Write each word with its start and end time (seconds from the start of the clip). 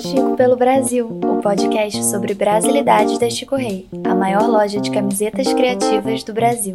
Chico 0.00 0.36
pelo 0.36 0.56
Brasil, 0.56 1.08
o 1.08 1.42
podcast 1.42 2.04
sobre 2.04 2.32
brasilidades 2.32 3.18
da 3.18 3.28
Chico 3.28 3.56
Rei, 3.56 3.88
a 4.04 4.14
maior 4.14 4.46
loja 4.46 4.80
de 4.80 4.92
camisetas 4.92 5.52
criativas 5.52 6.22
do 6.22 6.32
Brasil. 6.32 6.74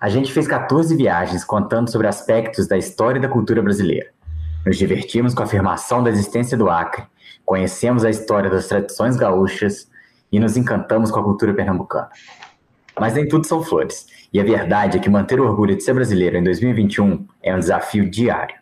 A 0.00 0.08
gente 0.08 0.32
fez 0.32 0.48
14 0.48 0.96
viagens 0.96 1.44
contando 1.44 1.90
sobre 1.90 2.08
aspectos 2.08 2.66
da 2.66 2.76
história 2.76 3.18
e 3.18 3.22
da 3.22 3.28
cultura 3.28 3.62
brasileira. 3.62 4.08
Nos 4.66 4.76
divertimos 4.76 5.32
com 5.32 5.42
a 5.42 5.44
afirmação 5.44 6.02
da 6.02 6.10
existência 6.10 6.58
do 6.58 6.68
Acre, 6.68 7.04
conhecemos 7.44 8.04
a 8.04 8.10
história 8.10 8.50
das 8.50 8.66
tradições 8.66 9.16
gaúchas 9.16 9.88
e 10.32 10.40
nos 10.40 10.56
encantamos 10.56 11.12
com 11.12 11.20
a 11.20 11.24
cultura 11.24 11.54
pernambucana. 11.54 12.08
Mas 12.98 13.14
nem 13.14 13.28
tudo 13.28 13.46
são 13.46 13.62
flores, 13.62 14.06
e 14.32 14.40
a 14.40 14.44
verdade 14.44 14.98
é 14.98 15.00
que 15.00 15.08
manter 15.08 15.40
o 15.40 15.44
orgulho 15.44 15.76
de 15.76 15.84
ser 15.84 15.94
brasileiro 15.94 16.36
em 16.36 16.42
2021 16.42 17.26
é 17.42 17.54
um 17.54 17.60
desafio 17.60 18.10
diário. 18.10 18.59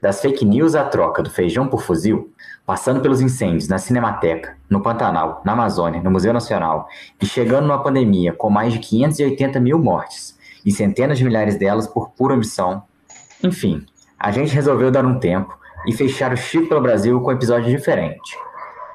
Das 0.00 0.22
fake 0.22 0.46
news 0.46 0.74
à 0.74 0.84
troca 0.84 1.22
do 1.22 1.28
feijão 1.28 1.68
por 1.68 1.82
fuzil, 1.82 2.32
passando 2.64 3.00
pelos 3.00 3.20
incêndios 3.20 3.68
na 3.68 3.76
Cinemateca, 3.76 4.56
no 4.68 4.82
Pantanal, 4.82 5.42
na 5.44 5.52
Amazônia, 5.52 6.00
no 6.00 6.10
Museu 6.10 6.32
Nacional 6.32 6.88
e 7.20 7.26
chegando 7.26 7.66
numa 7.66 7.82
pandemia 7.82 8.32
com 8.32 8.48
mais 8.48 8.72
de 8.72 8.78
580 8.78 9.60
mil 9.60 9.78
mortes 9.78 10.38
e 10.64 10.72
centenas 10.72 11.18
de 11.18 11.24
milhares 11.24 11.58
delas 11.58 11.86
por 11.86 12.10
pura 12.12 12.32
omissão. 12.32 12.82
Enfim, 13.44 13.84
a 14.18 14.30
gente 14.30 14.54
resolveu 14.54 14.90
dar 14.90 15.04
um 15.04 15.18
tempo 15.18 15.58
e 15.86 15.92
fechar 15.92 16.32
o 16.32 16.36
Chico 16.36 16.68
pelo 16.68 16.80
Brasil 16.80 17.20
com 17.20 17.28
um 17.28 17.34
episódio 17.34 17.68
diferente. 17.68 18.38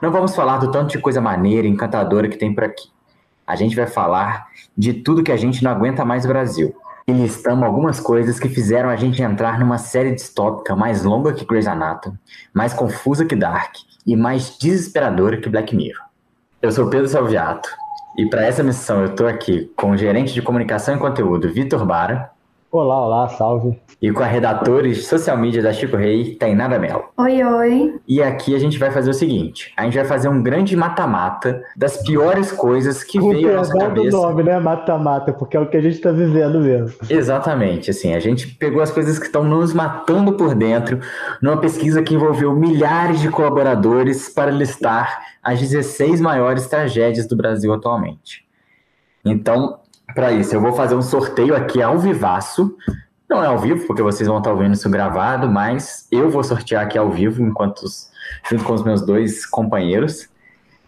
Não 0.01 0.11
vamos 0.11 0.35
falar 0.35 0.57
do 0.57 0.71
tanto 0.71 0.91
de 0.91 0.99
coisa 0.99 1.21
maneira 1.21 1.67
e 1.67 1.69
encantadora 1.69 2.27
que 2.27 2.37
tem 2.37 2.53
por 2.53 2.63
aqui. 2.63 2.89
A 3.45 3.55
gente 3.55 3.75
vai 3.75 3.85
falar 3.85 4.47
de 4.75 4.91
tudo 4.91 5.23
que 5.23 5.31
a 5.31 5.37
gente 5.37 5.63
não 5.63 5.69
aguenta 5.69 6.03
mais 6.03 6.23
no 6.23 6.29
Brasil 6.29 6.75
e 7.07 7.13
listamos 7.13 7.63
algumas 7.63 7.99
coisas 7.99 8.39
que 8.39 8.49
fizeram 8.49 8.89
a 8.89 8.95
gente 8.95 9.21
entrar 9.21 9.59
numa 9.59 9.77
série 9.77 10.15
distópica 10.15 10.75
mais 10.75 11.03
longa 11.03 11.33
que 11.33 11.45
Grey's 11.45 11.67
Anatomy, 11.67 12.17
mais 12.51 12.73
confusa 12.73 13.25
que 13.25 13.35
Dark 13.35 13.75
e 14.07 14.15
mais 14.15 14.57
desesperadora 14.57 15.37
que 15.37 15.47
Black 15.47 15.75
Mirror. 15.75 16.03
Eu 16.59 16.71
sou 16.71 16.89
Pedro 16.89 17.07
Salviato 17.07 17.69
e 18.17 18.27
para 18.27 18.43
essa 18.45 18.63
missão 18.63 19.01
eu 19.01 19.11
estou 19.11 19.27
aqui 19.27 19.71
com 19.75 19.91
o 19.91 19.97
gerente 19.97 20.33
de 20.33 20.41
comunicação 20.41 20.95
e 20.95 20.99
conteúdo 20.99 21.51
Vitor 21.53 21.85
Bara. 21.85 22.31
Olá, 22.71 23.05
olá, 23.05 23.29
salve. 23.29 23.79
E 24.01 24.11
com 24.11 24.21
a 24.21 24.25
redatora 24.25 24.89
de 24.89 24.95
social 24.95 25.37
media 25.37 25.61
da 25.63 25.71
Chico 25.71 25.95
Rei, 25.95 26.35
Tainara 26.35 26.77
Mello. 26.77 27.05
Oi, 27.17 27.41
oi. 27.41 27.99
E 28.05 28.21
aqui 28.21 28.53
a 28.53 28.59
gente 28.59 28.77
vai 28.77 28.91
fazer 28.91 29.09
o 29.09 29.13
seguinte: 29.13 29.71
a 29.77 29.83
gente 29.83 29.95
vai 29.95 30.03
fazer 30.03 30.27
um 30.27 30.43
grande 30.43 30.75
mata-mata 30.75 31.63
das 31.77 31.97
piores 32.03 32.51
coisas 32.51 33.01
que 33.03 33.17
Com 33.17 33.29
veio 33.29 33.51
à 33.51 33.57
nossa 33.57 33.77
cabeça. 33.77 34.17
nome, 34.17 34.43
né? 34.43 34.59
Mata-mata, 34.59 35.31
porque 35.31 35.55
é 35.55 35.59
o 35.59 35.69
que 35.69 35.77
a 35.77 35.81
gente 35.81 35.99
tá 35.99 36.11
vivendo 36.11 36.59
mesmo. 36.59 36.93
Exatamente, 37.09 37.91
assim, 37.91 38.13
a 38.13 38.19
gente 38.19 38.47
pegou 38.47 38.81
as 38.81 38.91
coisas 38.91 39.17
que 39.17 39.25
estão 39.27 39.43
nos 39.45 39.73
matando 39.73 40.33
por 40.33 40.53
dentro 40.53 40.99
numa 41.41 41.57
pesquisa 41.57 42.03
que 42.03 42.13
envolveu 42.13 42.53
milhares 42.53 43.21
de 43.21 43.29
colaboradores 43.29 44.27
para 44.27 44.51
listar 44.51 45.19
as 45.41 45.59
16 45.61 46.19
maiores 46.19 46.67
tragédias 46.67 47.25
do 47.25 47.37
Brasil 47.37 47.73
atualmente. 47.73 48.43
Então, 49.23 49.79
para 50.15 50.31
isso, 50.31 50.55
eu 50.55 50.61
vou 50.61 50.73
fazer 50.73 50.95
um 50.95 51.01
sorteio 51.01 51.55
aqui 51.55 51.81
ao 51.81 51.99
vivaço. 51.99 52.75
Não 53.29 53.43
é 53.43 53.47
ao 53.47 53.57
vivo, 53.59 53.85
porque 53.85 54.01
vocês 54.01 54.27
vão 54.27 54.37
estar 54.37 54.51
ouvindo 54.51 54.73
isso 54.73 54.89
gravado, 54.89 55.47
mas 55.49 56.07
eu 56.11 56.29
vou 56.29 56.43
sortear 56.43 56.83
aqui 56.83 56.97
ao 56.97 57.09
vivo, 57.09 57.41
enquanto 57.43 57.79
os- 57.81 58.09
junto 58.49 58.63
com 58.63 58.73
os 58.73 58.83
meus 58.83 59.01
dois 59.01 59.45
companheiros. 59.45 60.29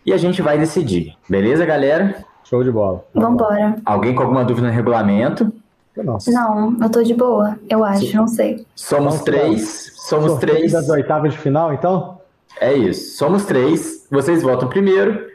E 0.06 0.14
a 0.14 0.18
gente 0.18 0.42
vai 0.42 0.58
decidir. 0.58 1.16
Beleza, 1.28 1.66
galera? 1.66 2.24
Show 2.44 2.64
de 2.64 2.72
bola. 2.72 3.04
Vambora. 3.14 3.76
Alguém 3.86 4.16
com 4.16 4.22
alguma 4.24 4.46
dúvida 4.46 4.68
no 4.68 4.74
regulamento? 4.74 5.52
Nossa. 5.98 6.32
Não, 6.32 6.78
eu 6.80 6.90
tô 6.92 7.02
de 7.02 7.14
boa, 7.16 7.58
eu 7.68 7.84
acho, 7.84 8.16
não 8.16 8.28
sei. 8.28 8.66
Somos 8.76 9.16
Então, 9.16 9.26
três. 9.26 9.92
Somos 9.96 10.32
Sorteio 10.32 10.54
três. 10.58 10.72
das 10.72 10.88
oitavas 10.90 11.34
de 11.34 11.40
final, 11.40 11.74
então? 11.74 12.22
É 12.62 12.72
isso. 12.72 13.18
Somos 13.18 13.46
três. 13.46 14.06
Vocês 14.10 14.44
votam 14.44 14.70
primeiro. 14.70 15.26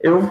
Eu 0.00 0.26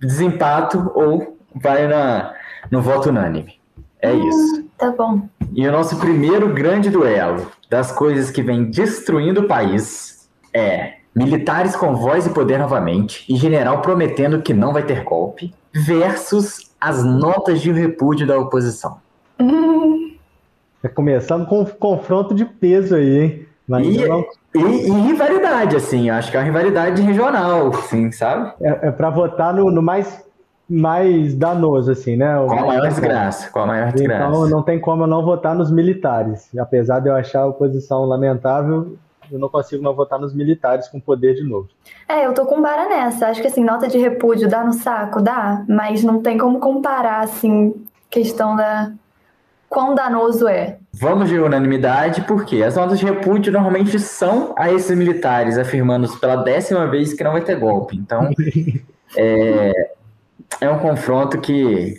desempato 0.00 0.90
ou 0.94 1.37
vai 1.54 1.86
na, 1.86 2.34
no 2.70 2.80
voto 2.82 3.08
unânime. 3.10 3.54
É 4.00 4.12
isso. 4.12 4.64
Tá 4.78 4.90
bom. 4.90 5.22
E 5.54 5.66
o 5.66 5.72
nosso 5.72 5.96
primeiro 5.98 6.52
grande 6.54 6.88
duelo 6.90 7.50
das 7.68 7.90
coisas 7.92 8.30
que 8.30 8.42
vem 8.42 8.70
destruindo 8.70 9.40
o 9.42 9.48
país 9.48 10.28
é 10.54 10.94
militares 11.14 11.74
com 11.74 11.96
voz 11.96 12.26
e 12.26 12.30
poder 12.30 12.58
novamente 12.58 13.24
e 13.28 13.36
general 13.36 13.82
prometendo 13.82 14.40
que 14.40 14.54
não 14.54 14.72
vai 14.72 14.84
ter 14.84 15.02
golpe 15.02 15.52
versus 15.74 16.70
as 16.80 17.02
notas 17.04 17.60
de 17.60 17.72
repúdio 17.72 18.26
da 18.26 18.38
oposição. 18.38 18.98
Hum, 19.40 20.14
Já 20.82 20.88
começamos 20.90 21.48
com 21.48 21.60
um 21.60 21.64
confronto 21.64 22.34
de 22.34 22.44
peso 22.44 22.96
aí, 22.96 23.20
hein? 23.20 23.46
Mas 23.68 23.86
E, 23.86 23.98
não- 24.08 24.24
e- 24.54 24.88
e 24.88 24.90
rivalidade, 24.90 25.76
assim, 25.76 26.08
eu 26.08 26.14
acho 26.16 26.30
que 26.30 26.36
é 26.36 26.40
uma 26.40 26.46
rivalidade 26.46 27.00
regional, 27.02 27.68
assim, 27.68 28.10
sabe? 28.10 28.52
é, 28.60 28.88
é 28.88 28.90
pra 28.90 29.10
votar 29.10 29.54
no, 29.54 29.70
no 29.70 29.80
mais, 29.82 30.24
mais 30.68 31.34
danoso, 31.34 31.90
assim, 31.90 32.16
né? 32.16 32.38
O 32.38 32.46
Com 32.46 32.58
a 32.58 32.66
maior 32.66 32.88
desgraça, 32.88 33.50
com 33.50 33.60
a 33.60 33.66
maior 33.66 33.92
desgraça. 33.92 34.28
Então 34.28 34.48
não 34.48 34.62
tem 34.62 34.78
como 34.78 35.04
eu 35.04 35.06
não 35.06 35.24
votar 35.24 35.54
nos 35.54 35.70
militares. 35.70 36.50
Apesar 36.58 37.00
de 37.00 37.08
eu 37.08 37.16
achar 37.16 37.40
a 37.40 37.46
oposição 37.46 38.04
lamentável, 38.04 38.96
eu 39.30 39.38
não 39.38 39.48
consigo 39.48 39.82
não 39.82 39.94
votar 39.94 40.18
nos 40.18 40.34
militares 40.34 40.88
com 40.88 41.00
poder 41.00 41.34
de 41.34 41.42
novo. 41.42 41.68
É, 42.08 42.26
eu 42.26 42.34
tô 42.34 42.44
com 42.44 42.60
bara 42.60 42.88
nessa. 42.88 43.28
Acho 43.28 43.40
que 43.40 43.46
assim, 43.46 43.64
nota 43.64 43.88
de 43.88 43.98
repúdio 43.98 44.48
dá 44.48 44.62
no 44.62 44.72
saco, 44.74 45.22
dá, 45.22 45.64
mas 45.66 46.04
não 46.04 46.20
tem 46.20 46.36
como 46.36 46.58
comparar, 46.58 47.20
assim, 47.20 47.74
questão 48.10 48.54
da. 48.54 48.92
Quão 49.70 49.94
danoso 49.94 50.48
é. 50.48 50.78
Vamos 50.94 51.28
de 51.28 51.38
unanimidade, 51.38 52.22
porque 52.22 52.62
as 52.62 52.74
notas 52.74 52.98
de 52.98 53.04
repúdio 53.04 53.52
normalmente 53.52 53.98
são 53.98 54.54
a 54.56 54.72
esses 54.72 54.96
militares, 54.96 55.58
afirmando 55.58 56.08
pela 56.18 56.36
décima 56.36 56.86
vez 56.86 57.12
que 57.12 57.22
não 57.22 57.32
vai 57.32 57.42
ter 57.42 57.56
golpe. 57.56 57.94
Então, 57.94 58.30
é, 59.14 59.90
é 60.60 60.68
um 60.68 60.78
confronto 60.78 61.38
que, 61.38 61.94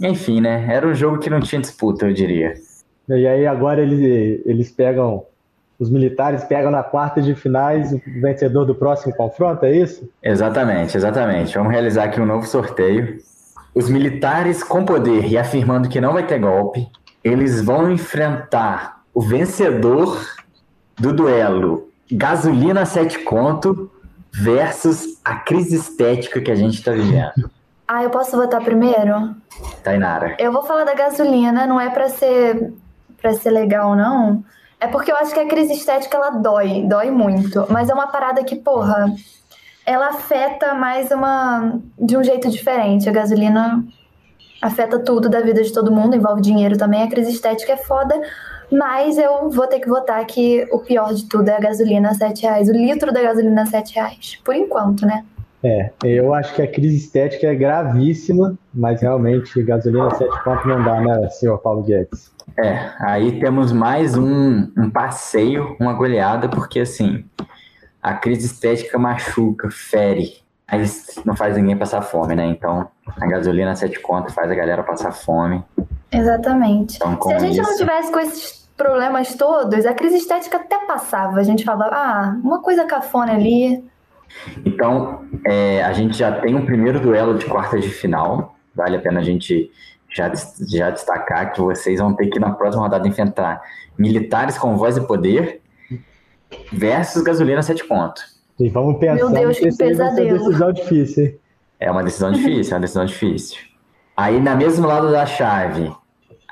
enfim, 0.00 0.40
né? 0.40 0.66
Era 0.68 0.86
um 0.86 0.94
jogo 0.94 1.18
que 1.18 1.30
não 1.30 1.40
tinha 1.40 1.60
disputa, 1.60 2.06
eu 2.06 2.12
diria. 2.12 2.54
E 3.08 3.26
aí 3.26 3.46
agora 3.46 3.82
eles, 3.82 4.40
eles 4.44 4.70
pegam, 4.70 5.24
os 5.78 5.90
militares 5.90 6.44
pegam 6.44 6.70
na 6.70 6.82
quarta 6.82 7.20
de 7.20 7.34
finais 7.34 7.92
o 7.92 8.00
vencedor 8.20 8.64
do 8.64 8.74
próximo 8.74 9.14
confronto, 9.14 9.64
é 9.64 9.76
isso? 9.76 10.08
Exatamente, 10.22 10.96
exatamente. 10.96 11.54
Vamos 11.54 11.72
realizar 11.72 12.04
aqui 12.04 12.20
um 12.20 12.26
novo 12.26 12.46
sorteio. 12.46 13.18
Os 13.74 13.90
militares 13.90 14.62
com 14.62 14.84
poder 14.84 15.26
e 15.26 15.36
afirmando 15.36 15.88
que 15.88 16.00
não 16.00 16.12
vai 16.12 16.26
ter 16.26 16.38
golpe, 16.38 16.86
eles 17.22 17.60
vão 17.60 17.90
enfrentar 17.90 19.02
o 19.12 19.20
vencedor 19.20 20.24
do 20.96 21.12
duelo 21.12 21.88
gasolina 22.10 22.84
7 22.84 23.20
conto 23.20 23.90
versus 24.32 25.18
a 25.24 25.36
crise 25.36 25.76
estética 25.76 26.40
que 26.40 26.50
a 26.50 26.54
gente 26.54 26.78
está 26.78 26.92
vivendo. 26.92 27.50
Ah, 27.86 28.02
eu 28.02 28.10
posso 28.10 28.36
votar 28.36 28.62
primeiro? 28.62 29.34
Tainara. 29.82 30.36
Eu 30.38 30.50
vou 30.52 30.62
falar 30.62 30.84
da 30.84 30.94
gasolina, 30.94 31.66
não 31.66 31.80
é 31.80 31.90
pra 31.90 32.08
ser 32.08 32.72
para 33.24 33.32
ser 33.32 33.50
legal, 33.50 33.96
não. 33.96 34.44
É 34.78 34.86
porque 34.86 35.10
eu 35.10 35.16
acho 35.16 35.32
que 35.32 35.40
a 35.40 35.48
crise 35.48 35.72
estética 35.72 36.14
ela 36.14 36.28
dói, 36.28 36.84
dói 36.86 37.10
muito. 37.10 37.66
Mas 37.70 37.88
é 37.88 37.94
uma 37.94 38.08
parada 38.08 38.44
que, 38.44 38.54
porra, 38.54 39.06
ela 39.86 40.08
afeta 40.08 40.74
mais 40.74 41.10
uma. 41.10 41.80
de 41.98 42.18
um 42.18 42.22
jeito 42.22 42.50
diferente. 42.50 43.08
A 43.08 43.12
gasolina 43.12 43.82
afeta 44.60 44.98
tudo 44.98 45.30
da 45.30 45.40
vida 45.40 45.62
de 45.62 45.72
todo 45.72 45.90
mundo, 45.90 46.14
envolve 46.14 46.42
dinheiro 46.42 46.76
também. 46.76 47.02
A 47.02 47.08
crise 47.08 47.30
estética 47.32 47.72
é 47.72 47.76
foda. 47.78 48.20
Mas 48.70 49.16
eu 49.16 49.50
vou 49.50 49.66
ter 49.66 49.80
que 49.80 49.88
votar 49.88 50.24
que 50.26 50.66
o 50.70 50.80
pior 50.80 51.14
de 51.14 51.26
tudo 51.26 51.48
é 51.48 51.56
a 51.56 51.60
gasolina 51.60 52.10
a 52.10 52.14
7 52.14 52.42
reais. 52.42 52.68
O 52.68 52.72
litro 52.72 53.12
da 53.12 53.22
gasolina 53.22 53.62
a 53.62 53.66
7 53.66 53.94
reais. 53.94 54.38
Por 54.44 54.54
enquanto, 54.54 55.06
né? 55.06 55.24
É, 55.64 55.90
eu 56.04 56.34
acho 56.34 56.54
que 56.54 56.60
a 56.60 56.66
crise 56.70 56.96
estética 56.98 57.46
é 57.46 57.54
gravíssima, 57.54 58.54
mas 58.72 59.00
realmente 59.00 59.62
gasolina 59.62 60.14
7 60.14 60.44
pontos 60.44 60.66
não 60.66 60.82
dá, 60.84 61.00
né, 61.00 61.28
senhor 61.30 61.56
Paulo 61.58 61.82
Guedes? 61.82 62.30
É, 62.58 62.90
aí 63.00 63.40
temos 63.40 63.72
mais 63.72 64.14
um, 64.16 64.70
um 64.76 64.90
passeio, 64.90 65.74
uma 65.80 65.94
goleada, 65.94 66.48
porque 66.50 66.80
assim, 66.80 67.24
a 68.02 68.12
crise 68.12 68.44
estética 68.46 68.98
machuca, 68.98 69.70
fere, 69.70 70.34
mas 70.70 71.06
não 71.24 71.34
faz 71.34 71.56
ninguém 71.56 71.76
passar 71.78 72.02
fome, 72.02 72.34
né? 72.34 72.44
Então, 72.46 72.86
a 73.18 73.26
gasolina 73.26 73.74
7 73.74 73.98
conto 74.00 74.30
faz 74.32 74.50
a 74.50 74.54
galera 74.54 74.82
passar 74.82 75.12
fome. 75.12 75.64
Exatamente. 76.12 76.96
Então, 76.96 77.20
Se 77.22 77.32
a 77.32 77.38
gente 77.38 77.56
não 77.56 77.70
isso- 77.70 77.78
tivesse 77.78 78.12
com 78.12 78.18
esses 78.20 78.68
problemas 78.76 79.34
todos, 79.34 79.86
a 79.86 79.94
crise 79.94 80.16
estética 80.18 80.58
até 80.58 80.78
passava. 80.86 81.38
A 81.38 81.42
gente 81.42 81.64
falava, 81.64 81.94
ah, 81.94 82.36
uma 82.42 82.60
coisa 82.60 82.84
cafona 82.84 83.32
ali. 83.32 83.82
Então, 84.64 85.24
é, 85.46 85.82
a 85.82 85.92
gente 85.92 86.16
já 86.16 86.32
tem 86.40 86.54
um 86.54 86.64
primeiro 86.64 87.00
duelo 87.00 87.38
de 87.38 87.46
quartas 87.46 87.82
de 87.82 87.90
final. 87.90 88.56
Vale 88.74 88.96
a 88.96 89.00
pena 89.00 89.20
a 89.20 89.22
gente 89.22 89.70
já, 90.08 90.30
já 90.68 90.90
destacar 90.90 91.52
que 91.52 91.60
vocês 91.60 92.00
vão 92.00 92.14
ter 92.14 92.28
que, 92.28 92.38
na 92.38 92.50
próxima 92.50 92.82
rodada, 92.82 93.06
enfrentar 93.06 93.62
militares 93.98 94.58
com 94.58 94.76
voz 94.76 94.96
e 94.96 95.06
poder 95.06 95.60
versus 96.72 97.22
gasolina 97.22 97.62
7 97.62 97.84
conto. 97.86 98.22
E 98.58 98.68
vamos 98.68 98.98
pensar 98.98 99.14
Meu 99.16 99.30
Deus, 99.30 99.58
que 99.58 99.66
aí 99.66 99.70
vai 99.70 99.72
ser 99.72 99.84
uma 99.84 99.90
pesadelo. 99.90 100.38
decisão 100.38 100.72
difícil, 100.72 101.24
hein? 101.24 101.38
É 101.80 101.90
uma 101.90 102.02
decisão 102.04 102.32
difícil, 102.32 102.72
é 102.72 102.74
uma 102.76 102.80
decisão 102.80 103.04
difícil. 103.04 103.58
Aí, 104.16 104.40
na 104.40 104.54
mesmo 104.54 104.86
lado 104.86 105.10
da 105.10 105.26
chave, 105.26 105.92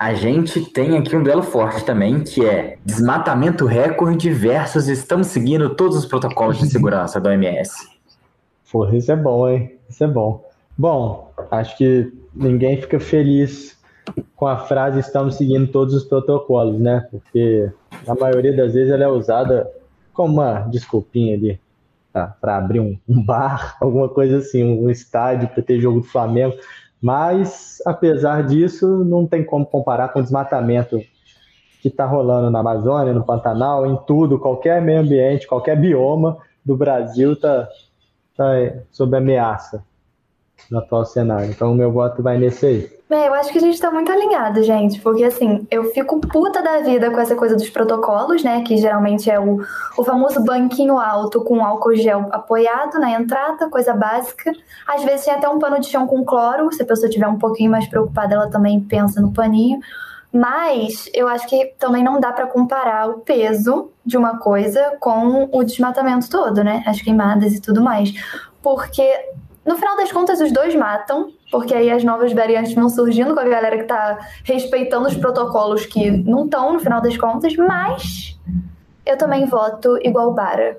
a 0.03 0.15
gente 0.15 0.61
tem 0.61 0.97
aqui 0.97 1.15
um 1.15 1.23
duelo 1.23 1.45
forte 1.45 1.85
também, 1.85 2.25
que 2.25 2.45
é 2.45 2.77
desmatamento 2.85 3.67
recorde 3.67 4.31
versus 4.31 4.89
estamos 4.89 5.29
seguindo 5.29 5.77
todos 5.77 5.97
os 5.97 6.05
protocolos 6.05 6.59
de 6.59 6.69
segurança 6.69 7.21
da 7.21 7.31
OMS. 7.31 7.71
Porra, 8.73 8.97
isso 8.97 9.13
é 9.13 9.17
bom, 9.17 9.49
hein? 9.49 9.79
Isso 9.89 10.03
é 10.03 10.09
bom. 10.09 10.45
Bom, 10.77 11.33
acho 11.53 11.77
que 11.77 12.13
ninguém 12.35 12.81
fica 12.81 12.99
feliz 12.99 13.79
com 14.35 14.49
a 14.49 14.57
frase 14.57 14.99
estamos 14.99 15.37
seguindo 15.37 15.71
todos 15.71 15.95
os 15.95 16.03
protocolos, 16.03 16.81
né? 16.81 17.07
Porque 17.09 17.71
na 18.05 18.17
maioria 18.17 18.57
das 18.57 18.75
vezes 18.75 18.93
ela 18.93 19.05
é 19.05 19.09
usada 19.09 19.71
como 20.13 20.33
uma 20.33 20.63
desculpinha 20.63 21.37
ali 21.37 21.61
tá? 22.13 22.37
para 22.41 22.57
abrir 22.57 22.81
um, 22.81 22.99
um, 23.09 23.23
bar, 23.23 23.77
alguma 23.81 24.09
coisa 24.09 24.39
assim, 24.39 24.65
um 24.65 24.91
estádio 24.91 25.49
para 25.49 25.63
ter 25.63 25.81
jogo 25.81 26.01
do 26.01 26.07
Flamengo. 26.07 26.57
Mas, 27.03 27.83
apesar 27.85 28.47
disso, 28.47 29.05
não 29.05 29.27
tem 29.27 29.45
como 29.45 29.67
comparar 29.67 30.09
com 30.09 30.21
o 30.21 30.23
desmatamento 30.23 31.01
que 31.81 31.89
está 31.89 32.07
rolando 32.07 32.49
na 32.49 32.61
Amazônia, 32.61 33.13
no 33.13 33.25
Pantanal, 33.25 33.85
em 33.85 33.97
tudo, 34.07 34.39
qualquer 34.39 34.81
meio 34.81 35.01
ambiente, 35.01 35.49
qualquer 35.49 35.77
bioma 35.77 36.39
do 36.65 36.77
Brasil 36.77 37.33
está 37.33 37.69
tá 38.37 38.53
sob 38.93 39.17
ameaça 39.17 39.85
no 40.71 40.79
atual 40.79 41.05
cenário. 41.05 41.51
Então, 41.51 41.73
o 41.73 41.75
meu 41.75 41.93
voto 41.93 42.23
vai 42.23 42.39
nesse 42.39 42.67
aí. 42.67 43.03
É, 43.13 43.29
eu 43.29 43.35
acho 43.35 43.53
que 43.53 43.59
a 43.59 43.61
gente 43.61 43.79
tá 43.79 43.91
muito 43.91 44.11
alinhado, 44.11 44.63
gente, 44.63 44.99
porque 45.03 45.23
assim, 45.23 45.67
eu 45.71 45.85
fico 45.93 46.19
puta 46.19 46.63
da 46.63 46.79
vida 46.79 47.11
com 47.11 47.21
essa 47.21 47.35
coisa 47.35 47.55
dos 47.55 47.69
protocolos, 47.69 48.43
né? 48.43 48.63
Que 48.63 48.79
geralmente 48.79 49.31
é 49.31 49.39
o, 49.39 49.61
o 49.99 50.03
famoso 50.03 50.43
banquinho 50.43 50.99
alto 50.99 51.45
com 51.45 51.63
álcool 51.63 51.95
gel 51.95 52.29
apoiado 52.33 52.99
na 52.99 53.11
entrada, 53.11 53.69
coisa 53.69 53.93
básica. 53.93 54.51
Às 54.87 55.05
vezes 55.05 55.27
tem 55.27 55.35
até 55.35 55.47
um 55.47 55.59
pano 55.59 55.79
de 55.79 55.89
chão 55.89 56.07
com 56.07 56.25
cloro, 56.25 56.73
se 56.73 56.83
a 56.83 56.87
pessoa 56.87 57.07
estiver 57.07 57.29
um 57.29 57.37
pouquinho 57.37 57.71
mais 57.71 57.87
preocupada, 57.87 58.35
ela 58.35 58.49
também 58.49 58.81
pensa 58.81 59.21
no 59.21 59.31
paninho. 59.31 59.79
Mas 60.33 61.11
eu 61.13 61.29
acho 61.29 61.47
que 61.47 61.75
também 61.79 62.03
não 62.03 62.19
dá 62.19 62.33
para 62.33 62.47
comparar 62.47 63.11
o 63.11 63.19
peso 63.19 63.91
de 64.07 64.17
uma 64.17 64.39
coisa 64.39 64.97
com 64.99 65.51
o 65.53 65.63
desmatamento 65.63 66.31
todo, 66.31 66.65
né? 66.65 66.83
As 66.87 67.03
queimadas 67.03 67.53
e 67.53 67.61
tudo 67.61 67.83
mais. 67.83 68.11
Porque 68.63 69.07
no 69.65 69.77
final 69.77 69.97
das 69.97 70.11
contas, 70.11 70.41
os 70.41 70.53
dois 70.53 70.75
matam, 70.75 71.31
porque 71.51 71.75
aí 71.75 71.91
as 71.91 72.03
novas 72.03 72.33
variantes 72.33 72.75
vão 72.75 72.89
surgindo 72.89 73.35
com 73.35 73.41
a 73.41 73.45
galera 73.45 73.79
que 73.79 73.85
tá 73.85 74.19
respeitando 74.45 75.07
os 75.07 75.15
protocolos 75.15 75.87
que 75.87 76.11
não 76.11 76.45
estão, 76.45 76.73
no 76.73 76.81
final 76.81 77.01
das 77.01 77.17
contas, 77.17 77.55
mas 77.57 78.39
eu 79.07 79.17
também 79.17 79.47
voto 79.47 79.99
igual 80.03 80.33
Bara. 80.33 80.77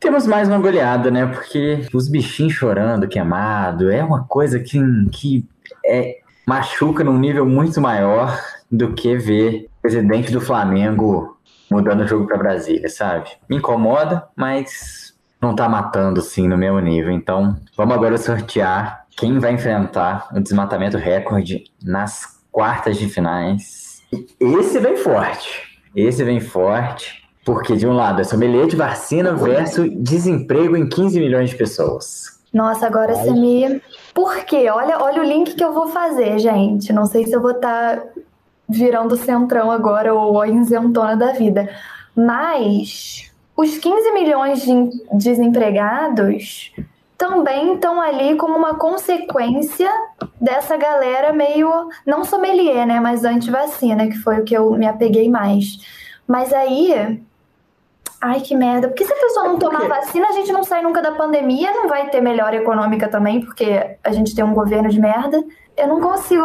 Temos 0.00 0.26
mais 0.26 0.48
uma 0.48 0.58
goleada, 0.58 1.10
né? 1.10 1.26
Porque 1.26 1.86
os 1.92 2.08
bichinhos 2.08 2.52
chorando, 2.52 3.08
queimado, 3.08 3.90
é 3.90 4.02
uma 4.02 4.24
coisa 4.24 4.60
que, 4.60 4.78
que 5.12 5.44
é, 5.84 6.18
machuca 6.46 7.02
num 7.02 7.18
nível 7.18 7.44
muito 7.44 7.80
maior 7.80 8.38
do 8.70 8.92
que 8.92 9.16
ver 9.16 9.68
o 9.78 9.82
presidente 9.82 10.32
do 10.32 10.40
Flamengo 10.40 11.36
mudando 11.70 12.02
o 12.02 12.06
jogo 12.06 12.26
para 12.26 12.38
Brasília, 12.38 12.88
sabe? 12.88 13.30
Me 13.48 13.56
incomoda, 13.56 14.28
mas 14.36 15.15
não 15.46 15.54
tá 15.54 15.68
matando 15.68 16.20
assim 16.20 16.48
no 16.48 16.58
mesmo 16.58 16.80
nível. 16.80 17.12
Então, 17.12 17.56
vamos 17.76 17.94
agora 17.94 18.18
sortear 18.18 19.06
quem 19.16 19.38
vai 19.38 19.52
enfrentar 19.52 20.28
o 20.34 20.40
desmatamento 20.40 20.96
recorde 20.96 21.64
nas 21.82 22.38
quartas 22.50 22.98
de 22.98 23.08
finais. 23.08 24.02
Esse 24.40 24.78
vem 24.78 24.96
forte. 24.96 25.80
Esse 25.94 26.24
vem 26.24 26.40
forte. 26.40 27.24
Porque, 27.44 27.76
de 27.76 27.86
um 27.86 27.92
lado, 27.92 28.20
é 28.20 28.24
sommelier 28.24 28.66
de 28.66 28.74
vacina 28.74 29.32
versus 29.32 29.88
desemprego 29.96 30.76
em 30.76 30.88
15 30.88 31.20
milhões 31.20 31.50
de 31.50 31.56
pessoas. 31.56 32.40
Nossa, 32.52 32.86
agora 32.86 33.14
você 33.14 33.30
me. 33.30 33.80
Por 34.12 34.44
quê? 34.44 34.68
Olha, 34.68 34.98
olha 35.00 35.22
o 35.22 35.24
link 35.24 35.54
que 35.54 35.62
eu 35.62 35.72
vou 35.72 35.88
fazer, 35.88 36.38
gente. 36.38 36.92
Não 36.92 37.06
sei 37.06 37.24
se 37.24 37.32
eu 37.32 37.40
vou 37.40 37.52
estar 37.52 37.98
tá 37.98 38.02
virando 38.68 39.16
centrão 39.16 39.70
agora 39.70 40.12
ou 40.12 40.40
a 40.40 40.48
isentona 40.48 41.16
da 41.16 41.32
vida. 41.32 41.68
Mas 42.16 43.30
os 43.56 43.78
15 43.78 44.12
milhões 44.12 44.60
de 44.60 44.90
desempregados 45.12 46.72
também 47.16 47.74
estão 47.74 48.00
ali 48.00 48.36
como 48.36 48.56
uma 48.56 48.74
consequência 48.74 49.90
dessa 50.38 50.76
galera 50.76 51.32
meio, 51.32 51.88
não 52.06 52.24
sommelier, 52.24 52.86
né, 52.86 53.00
mas 53.00 53.24
anti-vacina, 53.24 54.06
que 54.08 54.18
foi 54.18 54.40
o 54.40 54.44
que 54.44 54.54
eu 54.54 54.72
me 54.72 54.86
apeguei 54.86 55.30
mais. 55.30 55.78
Mas 56.26 56.52
aí, 56.52 57.22
ai 58.20 58.40
que 58.40 58.54
merda, 58.54 58.88
porque 58.88 59.04
se 59.04 59.12
a 59.12 59.16
pessoa 59.16 59.48
não 59.48 59.58
tomar 59.58 59.88
vacina, 59.88 60.28
a 60.28 60.32
gente 60.32 60.52
não 60.52 60.62
sai 60.62 60.82
nunca 60.82 61.00
da 61.00 61.12
pandemia, 61.12 61.72
não 61.72 61.88
vai 61.88 62.10
ter 62.10 62.20
melhora 62.20 62.56
econômica 62.56 63.08
também, 63.08 63.40
porque 63.40 63.96
a 64.04 64.12
gente 64.12 64.34
tem 64.34 64.44
um 64.44 64.54
governo 64.54 64.90
de 64.90 65.00
merda. 65.00 65.42
Eu 65.74 65.88
não 65.88 66.00
consigo, 66.00 66.44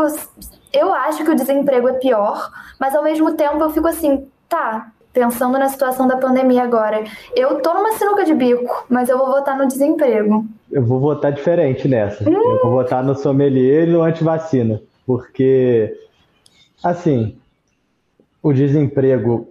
eu 0.71 0.93
acho 0.93 1.23
que 1.25 1.31
o 1.31 1.35
desemprego 1.35 1.89
é 1.89 1.93
pior, 1.93 2.49
mas 2.79 2.95
ao 2.95 3.03
mesmo 3.03 3.33
tempo 3.33 3.61
eu 3.61 3.71
fico 3.71 3.87
assim, 3.87 4.25
tá, 4.47 4.91
pensando 5.13 5.57
na 5.57 5.69
situação 5.69 6.07
da 6.07 6.17
pandemia 6.17 6.63
agora. 6.63 7.03
Eu 7.35 7.61
tô 7.61 7.73
numa 7.73 7.93
sinuca 7.93 8.23
de 8.23 8.33
bico, 8.33 8.85
mas 8.89 9.09
eu 9.09 9.17
vou 9.17 9.27
votar 9.27 9.57
no 9.57 9.67
desemprego. 9.67 10.45
Eu 10.71 10.83
vou 10.85 10.99
votar 10.99 11.31
diferente 11.31 11.87
nessa. 11.87 12.27
Hum. 12.29 12.33
Eu 12.33 12.61
vou 12.63 12.71
votar 12.71 13.03
no 13.03 13.15
sommelier 13.15 13.87
e 13.87 13.91
no 13.91 14.01
antivacina. 14.01 14.81
Porque, 15.05 15.97
assim, 16.83 17.37
o 18.41 18.53
desemprego 18.53 19.49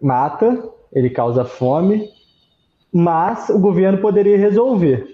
mata, 0.00 0.62
ele 0.92 1.10
causa 1.10 1.44
fome, 1.44 2.08
mas 2.92 3.48
o 3.50 3.58
governo 3.58 3.98
poderia 3.98 4.36
resolver. 4.36 5.06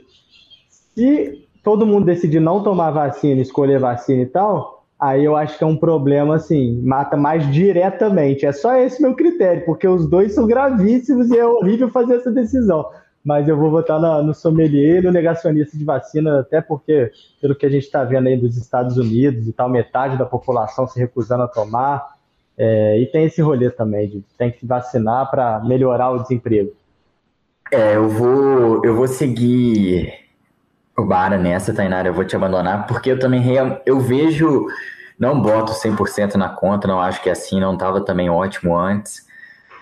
Se 0.70 1.46
todo 1.62 1.86
mundo 1.86 2.06
decidir 2.06 2.40
não 2.40 2.62
tomar 2.62 2.90
vacina, 2.92 3.42
escolher 3.42 3.78
vacina 3.78 4.22
e 4.22 4.26
tal, 4.26 4.75
Aí 4.98 5.24
eu 5.24 5.36
acho 5.36 5.58
que 5.58 5.64
é 5.64 5.66
um 5.66 5.76
problema, 5.76 6.36
assim, 6.36 6.80
mata 6.82 7.16
mais 7.16 7.50
diretamente. 7.52 8.46
É 8.46 8.52
só 8.52 8.74
esse 8.76 9.00
meu 9.02 9.14
critério, 9.14 9.64
porque 9.66 9.86
os 9.86 10.08
dois 10.08 10.34
são 10.34 10.46
gravíssimos 10.46 11.30
e 11.30 11.38
é 11.38 11.46
horrível 11.46 11.90
fazer 11.90 12.16
essa 12.16 12.30
decisão. 12.30 12.88
Mas 13.22 13.46
eu 13.46 13.56
vou 13.56 13.70
votar 13.70 14.00
no, 14.00 14.32
sommelier 14.32 15.02
no 15.02 15.10
negacionista 15.10 15.76
de 15.76 15.84
vacina, 15.84 16.40
até 16.40 16.62
porque, 16.62 17.10
pelo 17.40 17.54
que 17.54 17.66
a 17.66 17.68
gente 17.68 17.82
está 17.82 18.04
vendo 18.04 18.28
aí 18.28 18.36
dos 18.36 18.56
Estados 18.56 18.96
Unidos 18.96 19.46
e 19.46 19.52
tal, 19.52 19.68
metade 19.68 20.16
da 20.16 20.24
população 20.24 20.86
se 20.86 20.98
recusando 20.98 21.42
a 21.42 21.48
tomar. 21.48 22.16
É, 22.56 22.98
e 22.98 23.06
tem 23.06 23.24
esse 23.24 23.42
rolê 23.42 23.68
também, 23.68 24.08
de 24.08 24.24
tem 24.38 24.50
que 24.50 24.64
vacinar 24.64 25.30
para 25.30 25.60
melhorar 25.60 26.10
o 26.12 26.22
desemprego. 26.22 26.72
É, 27.70 27.96
eu 27.96 28.08
vou, 28.08 28.82
eu 28.84 28.94
vou 28.94 29.08
seguir 29.08 30.25
o 30.96 31.04
Bara 31.04 31.36
nessa, 31.36 31.74
Tainara, 31.74 32.08
eu 32.08 32.14
vou 32.14 32.24
te 32.24 32.34
abandonar, 32.34 32.86
porque 32.86 33.10
eu 33.10 33.18
também 33.18 33.44
eu 33.84 34.00
vejo, 34.00 34.66
não 35.18 35.40
boto 35.40 35.72
100% 35.72 36.34
na 36.34 36.48
conta, 36.48 36.88
não 36.88 37.00
acho 37.00 37.22
que 37.22 37.28
assim, 37.28 37.60
não 37.60 37.74
estava 37.74 38.00
também 38.00 38.30
ótimo 38.30 38.76
antes, 38.76 39.26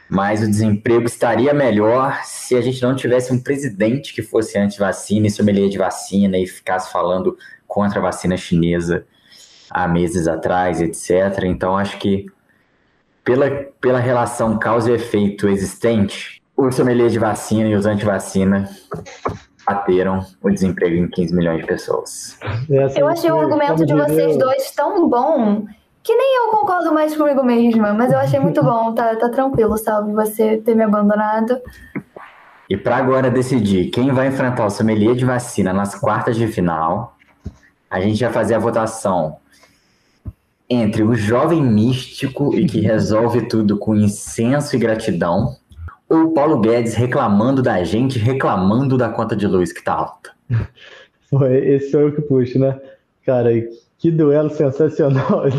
mas 0.09 0.43
o 0.43 0.49
desemprego 0.49 1.07
estaria 1.07 1.55
melhor 1.55 2.21
se 2.25 2.57
a 2.57 2.61
gente 2.61 2.83
não 2.83 2.97
tivesse 2.97 3.33
um 3.33 3.41
presidente 3.41 4.13
que 4.13 4.23
fosse 4.23 4.59
anti-vacina 4.59 5.29
e 5.29 5.31
sommelier 5.31 5.69
de 5.69 5.79
vacina 5.79 6.37
e 6.37 6.47
ficasse 6.47 6.93
falando 6.93 7.39
contra 7.67 8.01
a 8.01 8.03
vacina 8.03 8.37
chinesa 8.37 9.07
há 9.71 9.89
meses 9.89 10.29
atrás, 10.29 10.81
etc. 10.81 11.45
Então, 11.45 11.77
acho 11.77 11.97
que 11.99 12.27
pela, 13.25 13.51
pela 13.81 13.99
relação 13.99 14.59
causa 14.59 14.91
e 14.91 14.95
efeito 14.95 15.49
existente, 15.49 16.43
o 16.57 16.71
sommelier 16.71 17.09
de 17.09 17.19
vacina 17.19 17.69
e 17.69 17.75
os 17.75 17.87
anti-vacina 17.87 18.69
bateram 19.67 20.21
o 20.43 20.51
desemprego 20.51 20.97
em 20.97 21.09
15 21.09 21.35
milhões 21.35 21.61
de 21.61 21.67
pessoas. 21.67 22.39
Eu 22.97 23.09
achei 23.09 23.31
o 23.31 23.39
argumento 23.39 23.85
de 23.85 23.95
vocês 23.95 24.37
dois 24.37 24.71
tão 24.73 25.09
bom 25.09 25.67
que 26.03 26.15
nem 26.15 26.37
eu 26.37 26.51
concordo 26.51 26.93
mais 26.93 27.17
comigo 27.17 27.43
mesma, 27.43 27.95
mas 27.95 28.13
eu 28.13 28.19
achei 28.19 28.39
muito 28.39 28.63
bom, 28.63 28.93
tá, 28.93 29.17
tá 29.17 29.31
tranquilo, 29.31 29.79
salve 29.79 30.13
você 30.13 30.59
ter 30.59 30.75
me 30.75 30.85
abandonado. 30.85 31.59
E 32.69 32.77
para 32.77 32.97
agora 32.97 33.31
decidir 33.31 33.91
quem 33.91 34.13
vai 34.13 34.29
enfrentar 34.29 34.67
o 34.67 34.71
sommelier 34.71 35.15
de 35.15 35.25
vacina 35.25 35.73
nas 35.73 35.95
quartas 35.95 36.37
de 36.37 36.47
final, 36.47 37.17
a 37.91 38.01
gente 38.01 38.23
vai 38.23 38.33
fazer 38.33 38.55
a 38.55 38.59
votação 38.59 39.39
entre 40.69 41.03
o 41.03 41.15
jovem 41.15 41.63
místico 41.63 42.55
e 42.55 42.67
que 42.67 42.81
resolve 42.81 43.49
tudo 43.49 43.79
com 43.79 43.95
incenso 43.95 44.77
e 44.77 44.79
gratidão, 44.79 45.57
ou 46.15 46.27
o 46.27 46.35
Paulo 46.35 46.61
Guedes 46.61 46.95
reclamando 46.95 47.63
da 47.63 47.83
gente, 47.83 48.19
reclamando 48.19 48.97
da 48.97 49.09
conta 49.09 49.35
de 49.35 49.47
luz 49.47 49.73
que 49.73 49.83
tá 49.83 49.95
alta? 49.95 50.31
Esse 51.51 51.91
sou 51.91 52.03
eu 52.03 52.15
que 52.15 52.23
puxo, 52.23 52.59
né? 52.59 52.81
Cara, 53.27 53.51
que 53.99 54.11
duelo 54.11 54.51
sensacional. 54.51 55.45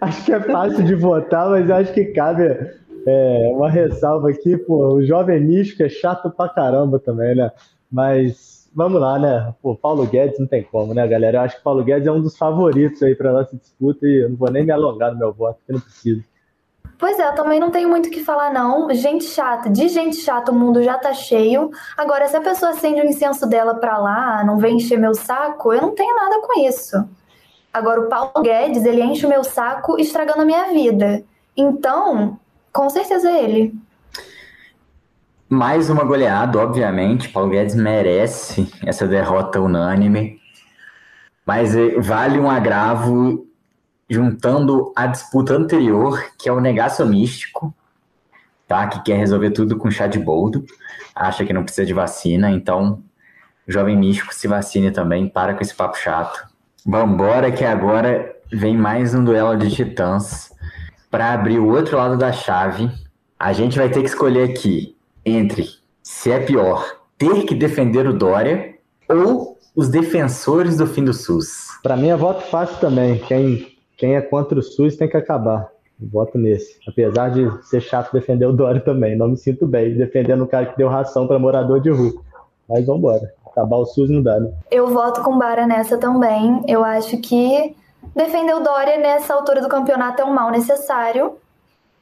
acho 0.00 0.24
que 0.24 0.32
é 0.32 0.40
fácil 0.40 0.84
de 0.84 0.94
votar, 0.94 1.50
mas 1.50 1.70
acho 1.70 1.92
que 1.92 2.06
cabe 2.06 2.44
é, 3.06 3.52
uma 3.54 3.68
ressalva 3.68 4.30
aqui. 4.30 4.56
Pô, 4.56 4.94
o 4.94 5.04
jovem 5.04 5.40
místico 5.40 5.82
é 5.82 5.88
chato 5.88 6.30
pra 6.30 6.48
caramba 6.48 6.98
também, 6.98 7.34
né? 7.34 7.50
Mas 7.90 8.70
vamos 8.74 9.00
lá, 9.00 9.18
né? 9.18 9.54
Pô, 9.60 9.74
Paulo 9.74 10.06
Guedes 10.06 10.38
não 10.38 10.46
tem 10.46 10.62
como, 10.62 10.94
né, 10.94 11.06
galera? 11.06 11.38
Eu 11.38 11.42
acho 11.42 11.56
que 11.56 11.64
Paulo 11.64 11.84
Guedes 11.84 12.06
é 12.06 12.12
um 12.12 12.22
dos 12.22 12.36
favoritos 12.36 13.02
aí 13.02 13.14
pra 13.14 13.32
nossa 13.32 13.56
disputa 13.56 14.06
e 14.06 14.24
eu 14.24 14.30
não 14.30 14.36
vou 14.36 14.50
nem 14.50 14.64
me 14.64 14.70
alongar 14.70 15.12
no 15.12 15.18
meu 15.18 15.32
voto, 15.32 15.58
porque 15.58 15.72
não 15.72 15.80
preciso. 15.80 16.24
Pois 17.00 17.18
é, 17.18 17.26
eu 17.26 17.34
também 17.34 17.58
não 17.58 17.70
tenho 17.70 17.88
muito 17.88 18.08
o 18.08 18.10
que 18.10 18.22
falar, 18.22 18.52
não. 18.52 18.92
Gente 18.92 19.24
chata, 19.24 19.70
de 19.70 19.88
gente 19.88 20.18
chata 20.18 20.52
o 20.52 20.54
mundo 20.54 20.82
já 20.82 20.98
tá 20.98 21.14
cheio. 21.14 21.70
Agora, 21.96 22.28
se 22.28 22.36
a 22.36 22.42
pessoa 22.42 22.72
acende 22.72 23.00
o 23.00 23.06
incenso 23.06 23.48
dela 23.48 23.74
pra 23.74 23.96
lá, 23.96 24.44
não 24.44 24.58
vem 24.58 24.76
encher 24.76 24.98
meu 24.98 25.14
saco, 25.14 25.72
eu 25.72 25.80
não 25.80 25.94
tenho 25.94 26.14
nada 26.14 26.42
com 26.42 26.60
isso. 26.60 27.02
Agora, 27.72 28.02
o 28.02 28.08
Paulo 28.10 28.42
Guedes, 28.42 28.84
ele 28.84 29.02
enche 29.02 29.24
o 29.24 29.30
meu 29.30 29.42
saco 29.42 29.98
estragando 29.98 30.42
a 30.42 30.44
minha 30.44 30.66
vida. 30.74 31.24
Então, 31.56 32.38
com 32.70 32.90
certeza 32.90 33.30
é 33.30 33.44
ele. 33.44 33.74
Mais 35.48 35.88
uma 35.88 36.04
goleada, 36.04 36.58
obviamente. 36.58 37.30
Paulo 37.30 37.48
Guedes 37.48 37.74
merece 37.74 38.70
essa 38.84 39.06
derrota 39.08 39.58
unânime. 39.58 40.38
Mas 41.46 41.74
eh, 41.74 41.98
vale 41.98 42.38
um 42.38 42.50
agravo 42.50 43.46
juntando 44.10 44.92
a 44.96 45.06
disputa 45.06 45.54
anterior, 45.54 46.20
que 46.36 46.48
é 46.48 46.52
o 46.52 46.60
negacionístico, 46.60 47.72
tá? 48.66 48.88
que 48.88 49.02
quer 49.04 49.16
resolver 49.16 49.52
tudo 49.52 49.76
com 49.76 49.90
chá 49.90 50.08
de 50.08 50.18
boldo, 50.18 50.64
acha 51.14 51.44
que 51.44 51.52
não 51.52 51.62
precisa 51.62 51.86
de 51.86 51.94
vacina, 51.94 52.50
então 52.50 53.02
jovem 53.68 53.96
místico 53.96 54.34
se 54.34 54.48
vacine 54.48 54.90
também, 54.90 55.28
para 55.28 55.54
com 55.54 55.62
esse 55.62 55.74
papo 55.74 55.96
chato. 55.96 56.44
Vambora, 56.84 57.52
que 57.52 57.64
agora 57.64 58.34
vem 58.52 58.76
mais 58.76 59.14
um 59.14 59.22
duelo 59.22 59.56
de 59.56 59.70
titãs 59.70 60.50
para 61.08 61.32
abrir 61.32 61.58
o 61.58 61.68
outro 61.68 61.96
lado 61.96 62.16
da 62.16 62.32
chave. 62.32 62.90
A 63.38 63.52
gente 63.52 63.78
vai 63.78 63.88
ter 63.88 64.00
que 64.00 64.08
escolher 64.08 64.50
aqui 64.50 64.96
entre 65.24 65.68
se 66.02 66.32
é 66.32 66.40
pior 66.40 67.00
ter 67.16 67.44
que 67.44 67.54
defender 67.54 68.06
o 68.06 68.14
Dória 68.14 68.74
ou 69.06 69.58
os 69.76 69.88
defensores 69.90 70.78
do 70.78 70.86
fim 70.86 71.04
do 71.04 71.12
SUS. 71.12 71.78
Para 71.82 71.96
mim 71.96 72.08
é 72.08 72.16
voto 72.16 72.42
fácil 72.50 72.78
também. 72.78 73.18
Quem, 73.18 73.76
quem 74.00 74.16
é 74.16 74.22
contra 74.22 74.58
o 74.58 74.62
SUS 74.62 74.96
tem 74.96 75.06
que 75.06 75.16
acabar. 75.18 75.70
Voto 76.00 76.38
nesse. 76.38 76.78
Apesar 76.88 77.28
de 77.28 77.46
ser 77.66 77.82
chato 77.82 78.10
defender 78.10 78.46
o 78.46 78.52
Dória 78.52 78.80
também. 78.80 79.14
Não 79.14 79.28
me 79.28 79.36
sinto 79.36 79.66
bem 79.66 79.94
defendendo 79.94 80.42
o 80.42 80.46
cara 80.46 80.64
que 80.64 80.78
deu 80.78 80.88
ração 80.88 81.26
para 81.26 81.38
morador 81.38 81.82
de 81.82 81.90
rua. 81.90 82.14
Mas 82.66 82.86
vamos 82.86 83.00
embora. 83.00 83.34
Acabar 83.46 83.76
o 83.76 83.84
SUS 83.84 84.08
não 84.08 84.22
dá, 84.22 84.40
né? 84.40 84.50
Eu 84.70 84.86
voto 84.86 85.22
com 85.22 85.38
Bara 85.38 85.66
nessa 85.66 85.98
também. 85.98 86.62
Eu 86.66 86.82
acho 86.82 87.18
que 87.18 87.76
defender 88.16 88.54
o 88.54 88.60
Dória 88.60 88.96
nessa 88.96 89.34
altura 89.34 89.60
do 89.60 89.68
campeonato 89.68 90.22
é 90.22 90.24
um 90.24 90.32
mal 90.32 90.50
necessário. 90.50 91.34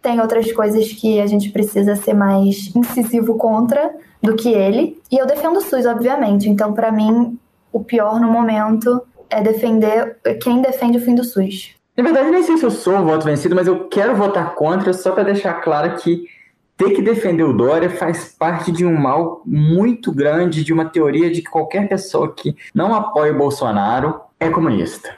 Tem 0.00 0.20
outras 0.20 0.52
coisas 0.52 0.92
que 0.92 1.20
a 1.20 1.26
gente 1.26 1.50
precisa 1.50 1.96
ser 1.96 2.14
mais 2.14 2.72
incisivo 2.76 3.36
contra 3.36 3.92
do 4.22 4.36
que 4.36 4.50
ele. 4.52 5.02
E 5.10 5.18
eu 5.18 5.26
defendo 5.26 5.56
o 5.56 5.60
SUS, 5.60 5.84
obviamente. 5.84 6.48
Então, 6.48 6.72
para 6.72 6.92
mim, 6.92 7.36
o 7.72 7.82
pior 7.82 8.20
no 8.20 8.30
momento 8.30 9.02
é 9.28 9.42
defender 9.42 10.16
quem 10.40 10.62
defende 10.62 10.98
o 10.98 11.00
fim 11.00 11.16
do 11.16 11.24
SUS. 11.24 11.77
Na 11.98 12.04
verdade, 12.04 12.30
nem 12.30 12.44
sei 12.44 12.56
se 12.56 12.64
eu 12.64 12.70
sou 12.70 12.94
um 12.94 13.04
voto 13.04 13.24
vencido, 13.24 13.56
mas 13.56 13.66
eu 13.66 13.88
quero 13.88 14.14
votar 14.14 14.54
contra 14.54 14.92
só 14.92 15.10
para 15.10 15.24
deixar 15.24 15.54
claro 15.54 15.96
que 15.96 16.28
ter 16.76 16.92
que 16.92 17.02
defender 17.02 17.42
o 17.42 17.52
Dória 17.52 17.90
faz 17.90 18.36
parte 18.38 18.70
de 18.70 18.86
um 18.86 18.96
mal 18.96 19.42
muito 19.44 20.12
grande, 20.12 20.62
de 20.62 20.72
uma 20.72 20.84
teoria 20.84 21.28
de 21.28 21.42
que 21.42 21.50
qualquer 21.50 21.88
pessoa 21.88 22.32
que 22.32 22.56
não 22.72 22.94
apoia 22.94 23.32
o 23.32 23.36
Bolsonaro 23.36 24.20
é 24.38 24.48
comunista. 24.48 25.16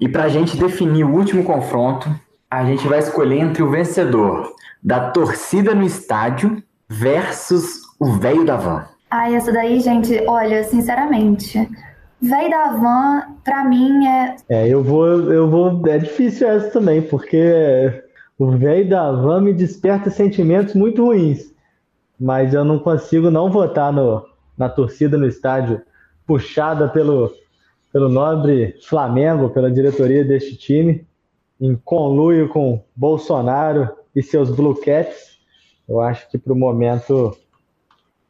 E 0.00 0.08
para 0.08 0.24
a 0.24 0.28
gente 0.30 0.56
definir 0.56 1.04
o 1.04 1.14
último 1.14 1.44
confronto, 1.44 2.08
a 2.50 2.64
gente 2.64 2.88
vai 2.88 3.00
escolher 3.00 3.38
entre 3.38 3.62
o 3.62 3.70
vencedor 3.70 4.54
da 4.82 5.10
torcida 5.10 5.74
no 5.74 5.84
estádio 5.84 6.62
versus 6.88 7.82
o 8.00 8.06
velho 8.06 8.46
da 8.46 8.56
van. 8.56 8.86
Ah, 9.10 9.30
essa 9.30 9.52
daí, 9.52 9.80
gente, 9.80 10.18
olha, 10.26 10.64
sinceramente, 10.64 11.68
velho 12.22 12.50
da 12.50 12.68
van, 12.76 13.36
pra 13.42 13.64
mim 13.64 14.06
é. 14.06 14.36
É, 14.48 14.68
eu 14.68 14.82
vou, 14.82 15.06
eu 15.32 15.50
vou. 15.50 15.86
É 15.88 15.98
difícil 15.98 16.48
essa 16.48 16.70
também, 16.70 17.02
porque 17.02 18.02
o 18.38 18.52
velho 18.52 18.88
da 18.88 19.10
van 19.10 19.40
me 19.40 19.52
desperta 19.52 20.08
sentimentos 20.08 20.74
muito 20.74 21.04
ruins. 21.04 21.52
Mas 22.18 22.54
eu 22.54 22.64
não 22.64 22.78
consigo 22.78 23.30
não 23.30 23.50
votar 23.50 23.92
no, 23.92 24.24
na 24.56 24.68
torcida 24.68 25.18
no 25.18 25.26
estádio, 25.26 25.82
puxada 26.24 26.88
pelo, 26.88 27.32
pelo 27.92 28.08
nobre 28.08 28.76
Flamengo, 28.82 29.50
pela 29.50 29.70
diretoria 29.70 30.24
deste 30.24 30.56
time, 30.56 31.04
em 31.60 31.74
conluio 31.74 32.48
com 32.48 32.84
Bolsonaro 32.94 33.88
e 34.14 34.22
seus 34.22 34.54
Blue 34.54 34.80
Cats. 34.80 35.32
Eu 35.88 36.00
acho 36.00 36.30
que 36.30 36.38
para 36.38 36.52
o 36.52 36.56
momento 36.56 37.36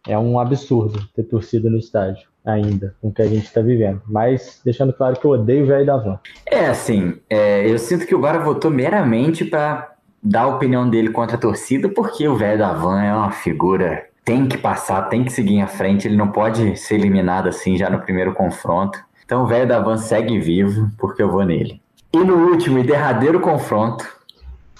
é 0.09 0.19
um 0.19 0.39
absurdo 0.39 1.07
ter 1.15 1.25
torcida 1.25 1.69
no 1.69 1.77
estádio 1.77 2.32
ainda, 2.45 2.95
com 3.01 3.09
o 3.09 3.13
que 3.13 3.23
a 3.23 3.27
gente 3.27 3.45
está 3.45 3.61
vivendo. 3.61 4.03
Mas 4.07 4.61
deixando 4.65 4.93
claro 4.93 5.19
que 5.19 5.25
eu 5.25 5.33
odeio 5.33 5.65
o 5.65 5.67
velho 5.67 5.87
da 5.87 5.97
van. 5.97 6.19
É, 6.47 6.67
assim, 6.67 7.19
é, 7.29 7.69
eu 7.69 7.79
sinto 7.79 8.07
que 8.07 8.15
o 8.15 8.21
Bara 8.21 8.39
votou 8.39 8.71
meramente 8.71 9.45
para 9.45 9.93
dar 10.23 10.43
a 10.43 10.49
opinião 10.49 10.89
dele 10.89 11.11
contra 11.11 11.37
a 11.37 11.41
torcida, 11.41 11.89
porque 11.89 12.27
o 12.29 12.37
velho 12.37 12.59
da 12.59 12.73
van 12.73 13.03
é 13.03 13.15
uma 13.15 13.31
figura. 13.31 14.07
Tem 14.25 14.47
que 14.47 14.57
passar, 14.57 15.09
tem 15.09 15.25
que 15.25 15.33
seguir 15.33 15.57
em 15.57 15.67
frente, 15.67 16.07
ele 16.07 16.17
não 16.17 16.29
pode 16.29 16.77
ser 16.77 16.95
eliminado 16.95 17.49
assim 17.49 17.77
já 17.77 17.91
no 17.91 18.01
primeiro 18.01 18.33
confronto. 18.33 18.99
Então 19.25 19.43
o 19.43 19.47
velho 19.47 19.67
da 19.67 19.81
van 19.81 19.97
segue 19.97 20.39
vivo, 20.39 20.91
porque 20.99 21.23
eu 21.23 21.31
vou 21.31 21.45
nele. 21.45 21.81
E 22.13 22.19
no 22.19 22.51
último 22.51 22.79
e 22.79 22.85
derradeiro 22.85 23.41
confronto, 23.41 24.07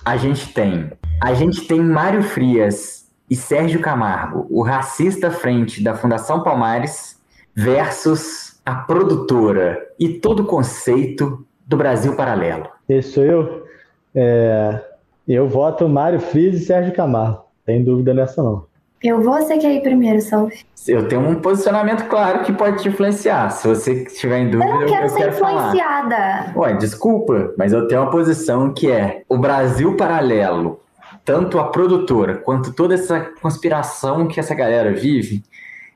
a 0.05 0.17
gente 0.17 0.53
tem. 0.53 0.93
A 1.21 1.35
gente 1.35 1.67
tem 1.67 1.81
Mário 1.81 2.23
Frias 2.23 3.09
e 3.29 3.35
Sérgio 3.35 3.81
Camargo, 3.81 4.47
o 4.51 4.63
racista 4.63 5.31
frente 5.31 5.83
da 5.83 5.95
Fundação 5.95 6.43
Palmares, 6.43 7.19
versus 7.55 8.61
a 8.65 8.75
produtora 8.75 9.79
e 9.99 10.09
todo 10.09 10.41
o 10.41 10.47
conceito 10.47 11.45
do 11.67 11.77
Brasil 11.77 12.15
Paralelo. 12.17 12.69
Esse 12.89 13.13
sou 13.13 13.25
eu. 13.25 13.67
É, 14.15 14.81
eu 15.27 15.49
voto 15.49 15.89
Mário 15.89 16.21
Frias 16.21 16.57
e 16.57 16.65
Sérgio 16.65 16.95
Camargo. 16.95 17.45
Tem 17.65 17.83
dúvida 17.83 18.13
nessa 18.13 18.43
não. 18.43 18.67
Eu 19.03 19.21
vou 19.21 19.35
você 19.35 19.59
quer 19.59 19.73
ir 19.73 19.83
primeiro, 19.83 20.21
Salve. 20.21 20.61
Eu 20.87 21.09
tenho 21.09 21.23
um 21.23 21.35
posicionamento 21.37 22.07
claro 22.09 22.45
que 22.45 22.53
pode 22.53 22.83
te 22.83 22.89
influenciar. 22.89 23.51
Se 23.51 23.67
você 23.67 24.05
estiver 24.05 24.39
em 24.39 24.51
dúvida, 24.51 24.71
eu 24.71 24.81
não 24.81 24.87
quero 24.87 25.07
eu 25.07 25.09
ser 25.09 25.19
quero 25.19 25.35
influenciada. 25.35 26.17
Falar. 26.17 26.57
Ué, 26.57 26.75
desculpa, 26.75 27.53
mas 27.59 27.73
eu 27.73 27.89
tenho 27.89 28.03
uma 28.03 28.11
posição 28.11 28.73
que 28.73 28.91
é 28.91 29.23
o 29.29 29.39
Brasil 29.39 29.97
paralelo, 29.97 30.81
tanto 31.25 31.59
a 31.59 31.69
produtora 31.69 32.37
quanto 32.37 32.73
toda 32.73 32.95
essa 32.95 33.21
conspiração 33.41 34.29
que 34.29 34.39
essa 34.39 34.55
galera 34.55 34.93
vive, 34.93 35.43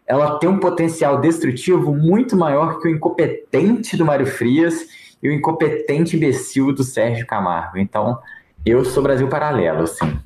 ela 0.07 0.39
tem 0.39 0.49
um 0.49 0.59
potencial 0.59 1.21
destrutivo 1.21 1.95
muito 1.95 2.37
maior 2.37 2.79
que 2.79 2.87
o 2.87 2.91
incompetente 2.91 3.97
do 3.97 4.05
Mário 4.05 4.27
Frias 4.27 4.87
e 5.23 5.29
o 5.29 5.33
incompetente 5.33 6.17
imbecil 6.17 6.73
do 6.73 6.85
Sérgio 6.85 7.27
Camargo. 7.27 7.79
Então, 7.79 8.19
eu 8.65 8.85
sou 8.85 9.03
Brasil 9.03 9.29
paralelo, 9.29 9.87
sim. 9.87 10.19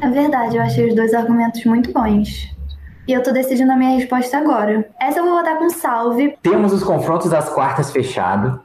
É 0.00 0.08
verdade, 0.08 0.56
eu 0.56 0.62
achei 0.62 0.88
os 0.88 0.94
dois 0.94 1.12
argumentos 1.12 1.64
muito 1.64 1.92
bons. 1.92 2.56
E 3.06 3.12
eu 3.12 3.22
tô 3.22 3.32
decidindo 3.32 3.72
a 3.72 3.76
minha 3.76 3.96
resposta 3.96 4.38
agora. 4.38 4.88
Essa 5.00 5.20
eu 5.20 5.24
vou 5.24 5.34
votar 5.34 5.58
com 5.58 5.68
salve. 5.70 6.36
Temos 6.42 6.72
os 6.72 6.82
confrontos 6.82 7.30
das 7.30 7.48
quartas 7.48 7.90
fechado. 7.90 8.60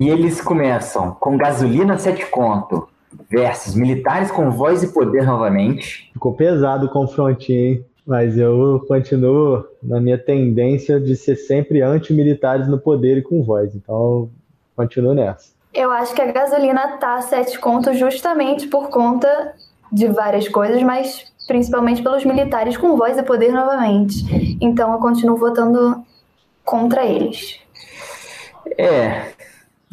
E 0.00 0.08
eles 0.08 0.40
começam 0.40 1.12
com 1.12 1.36
gasolina 1.36 1.96
7 1.96 2.26
conto 2.26 2.88
versus 3.30 3.74
militares 3.74 4.30
com 4.30 4.50
voz 4.50 4.82
e 4.82 4.92
poder 4.92 5.24
novamente. 5.24 6.10
Ficou 6.12 6.34
pesado 6.34 6.86
o 6.86 6.90
confrontinho, 6.90 7.58
hein? 7.58 7.84
Mas 8.06 8.36
eu 8.36 8.84
continuo 8.88 9.64
na 9.82 10.00
minha 10.00 10.18
tendência 10.18 10.98
de 10.98 11.14
ser 11.16 11.36
sempre 11.36 11.82
anti-militares 11.82 12.66
no 12.66 12.78
poder 12.78 13.18
e 13.18 13.22
com 13.22 13.42
voz. 13.42 13.74
Então, 13.74 14.28
continuo 14.74 15.14
nessa. 15.14 15.52
Eu 15.72 15.90
acho 15.90 16.14
que 16.14 16.20
a 16.20 16.30
gasolina 16.30 16.98
tá 16.98 17.14
a 17.14 17.22
7 17.22 17.58
conto 17.58 17.94
justamente 17.94 18.66
por 18.66 18.90
conta 18.90 19.54
de 19.90 20.08
várias 20.08 20.48
coisas, 20.48 20.82
mas 20.82 21.32
principalmente 21.46 22.02
pelos 22.02 22.24
militares 22.24 22.76
com 22.76 22.96
voz 22.96 23.16
e 23.16 23.22
poder 23.22 23.52
novamente. 23.52 24.24
Então 24.60 24.92
eu 24.92 24.98
continuo 24.98 25.36
votando 25.36 26.04
contra 26.64 27.04
eles. 27.04 27.58
É, 28.78 29.32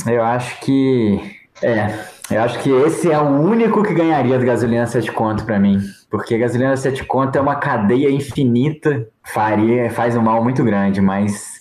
eu 0.07 0.23
acho 0.23 0.59
que. 0.61 1.19
É, 1.61 1.87
eu 2.31 2.41
acho 2.41 2.59
que 2.59 2.69
esse 2.69 3.11
é 3.11 3.19
o 3.19 3.27
único 3.27 3.83
que 3.83 3.93
ganharia 3.93 4.37
de 4.37 4.45
gasolina 4.45 4.85
7 4.85 5.11
conto 5.11 5.45
para 5.45 5.59
mim. 5.59 5.79
Porque 6.09 6.37
gasolina 6.37 6.77
7 6.77 7.03
conto 7.05 7.37
é 7.37 7.41
uma 7.41 7.55
cadeia 7.55 8.09
infinita, 8.09 9.07
faria, 9.23 9.89
faz 9.89 10.15
um 10.15 10.21
mal 10.21 10.43
muito 10.43 10.63
grande, 10.63 11.01
mas 11.01 11.59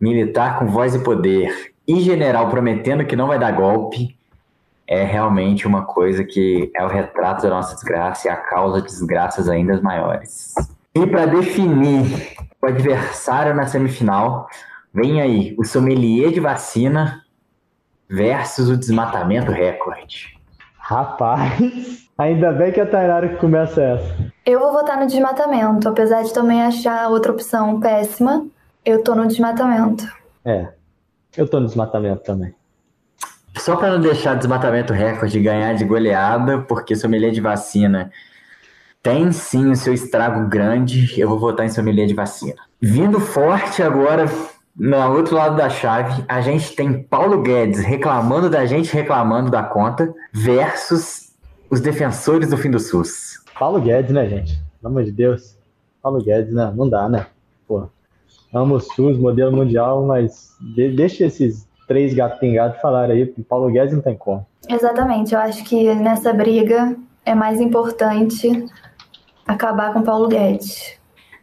militar 0.00 0.58
com 0.58 0.66
voz 0.66 0.94
e 0.94 1.00
poder 1.00 1.72
e 1.86 2.00
general 2.00 2.48
prometendo 2.48 3.04
que 3.04 3.16
não 3.16 3.26
vai 3.26 3.38
dar 3.38 3.50
golpe 3.50 4.16
é 4.86 5.04
realmente 5.04 5.66
uma 5.66 5.84
coisa 5.84 6.24
que 6.24 6.70
é 6.74 6.84
o 6.84 6.88
retrato 6.88 7.42
da 7.42 7.50
nossa 7.50 7.74
desgraça 7.74 8.26
e 8.26 8.30
a 8.30 8.36
causa 8.36 8.80
de 8.80 8.88
desgraças 8.88 9.48
ainda 9.48 9.80
maiores. 9.80 10.54
E 10.94 11.06
para 11.06 11.26
definir 11.26 12.36
o 12.60 12.66
adversário 12.66 13.54
na 13.54 13.66
semifinal, 13.66 14.48
vem 14.92 15.20
aí 15.20 15.54
o 15.58 15.64
sommelier 15.64 16.32
de 16.32 16.40
vacina 16.40 17.22
versus 18.10 18.68
o 18.68 18.76
desmatamento 18.76 19.52
recorde. 19.52 20.36
Rapaz, 20.76 22.08
ainda 22.18 22.50
bem 22.50 22.72
que 22.72 22.80
a 22.80 22.86
Tainara 22.86 23.28
que 23.28 23.36
começa 23.36 23.80
essa. 23.80 24.32
Eu 24.44 24.58
vou 24.58 24.72
votar 24.72 24.98
no 24.98 25.06
desmatamento, 25.06 25.88
apesar 25.88 26.22
de 26.24 26.32
também 26.34 26.60
achar 26.60 27.08
outra 27.08 27.30
opção 27.30 27.78
péssima. 27.78 28.44
Eu 28.84 29.04
tô 29.04 29.14
no 29.14 29.28
desmatamento. 29.28 30.04
É, 30.44 30.68
eu 31.36 31.46
tô 31.46 31.60
no 31.60 31.66
desmatamento 31.66 32.24
também. 32.24 32.52
Só 33.56 33.76
para 33.76 33.92
não 33.92 34.00
deixar 34.00 34.34
desmatamento 34.34 34.92
recorde 34.92 35.38
ganhar 35.38 35.74
de 35.74 35.84
goleada, 35.84 36.62
porque 36.62 36.96
sommelier 36.96 37.30
de 37.30 37.40
vacina 37.40 38.10
tem 39.02 39.30
sim 39.32 39.70
o 39.70 39.76
seu 39.76 39.94
estrago 39.94 40.48
grande, 40.48 41.18
eu 41.20 41.28
vou 41.28 41.38
votar 41.38 41.64
em 41.64 41.70
sommelier 41.70 42.06
de 42.06 42.14
vacina. 42.14 42.60
Vindo 42.80 43.20
forte 43.20 43.82
agora 43.82 44.26
no 44.76 45.16
outro 45.16 45.36
lado 45.36 45.56
da 45.56 45.68
chave, 45.68 46.24
a 46.28 46.40
gente 46.40 46.74
tem 46.74 47.02
Paulo 47.02 47.42
Guedes 47.42 47.80
reclamando 47.80 48.48
da 48.48 48.64
gente, 48.64 48.92
reclamando 48.92 49.50
da 49.50 49.62
conta, 49.62 50.12
versus 50.32 51.32
os 51.68 51.80
defensores 51.80 52.50
do 52.50 52.56
fim 52.56 52.70
do 52.70 52.78
SUS. 52.78 53.42
Paulo 53.58 53.80
Guedes, 53.80 54.12
né, 54.12 54.26
gente? 54.28 54.62
Pelo 54.80 54.92
amor 54.92 55.04
de 55.04 55.12
Deus. 55.12 55.58
Paulo 56.02 56.22
Guedes, 56.22 56.54
né? 56.54 56.72
Não 56.74 56.88
dá, 56.88 57.08
né? 57.08 57.26
Pô, 57.68 57.88
amo 58.54 58.76
o 58.76 58.80
SUS, 58.80 59.18
modelo 59.18 59.54
mundial, 59.54 60.04
mas 60.06 60.56
de, 60.74 60.90
deixa 60.96 61.26
esses 61.26 61.68
três 61.86 62.14
gatos 62.14 62.38
pingados 62.38 62.80
falar 62.80 63.10
aí. 63.10 63.26
Paulo 63.48 63.70
Guedes 63.70 63.94
não 63.94 64.00
tem 64.00 64.16
como. 64.16 64.46
Exatamente. 64.68 65.34
Eu 65.34 65.40
acho 65.40 65.64
que 65.64 65.94
nessa 65.94 66.32
briga 66.32 66.96
é 67.24 67.34
mais 67.34 67.60
importante 67.60 68.66
acabar 69.46 69.92
com 69.92 70.02
Paulo 70.02 70.28
Guedes. 70.28 70.98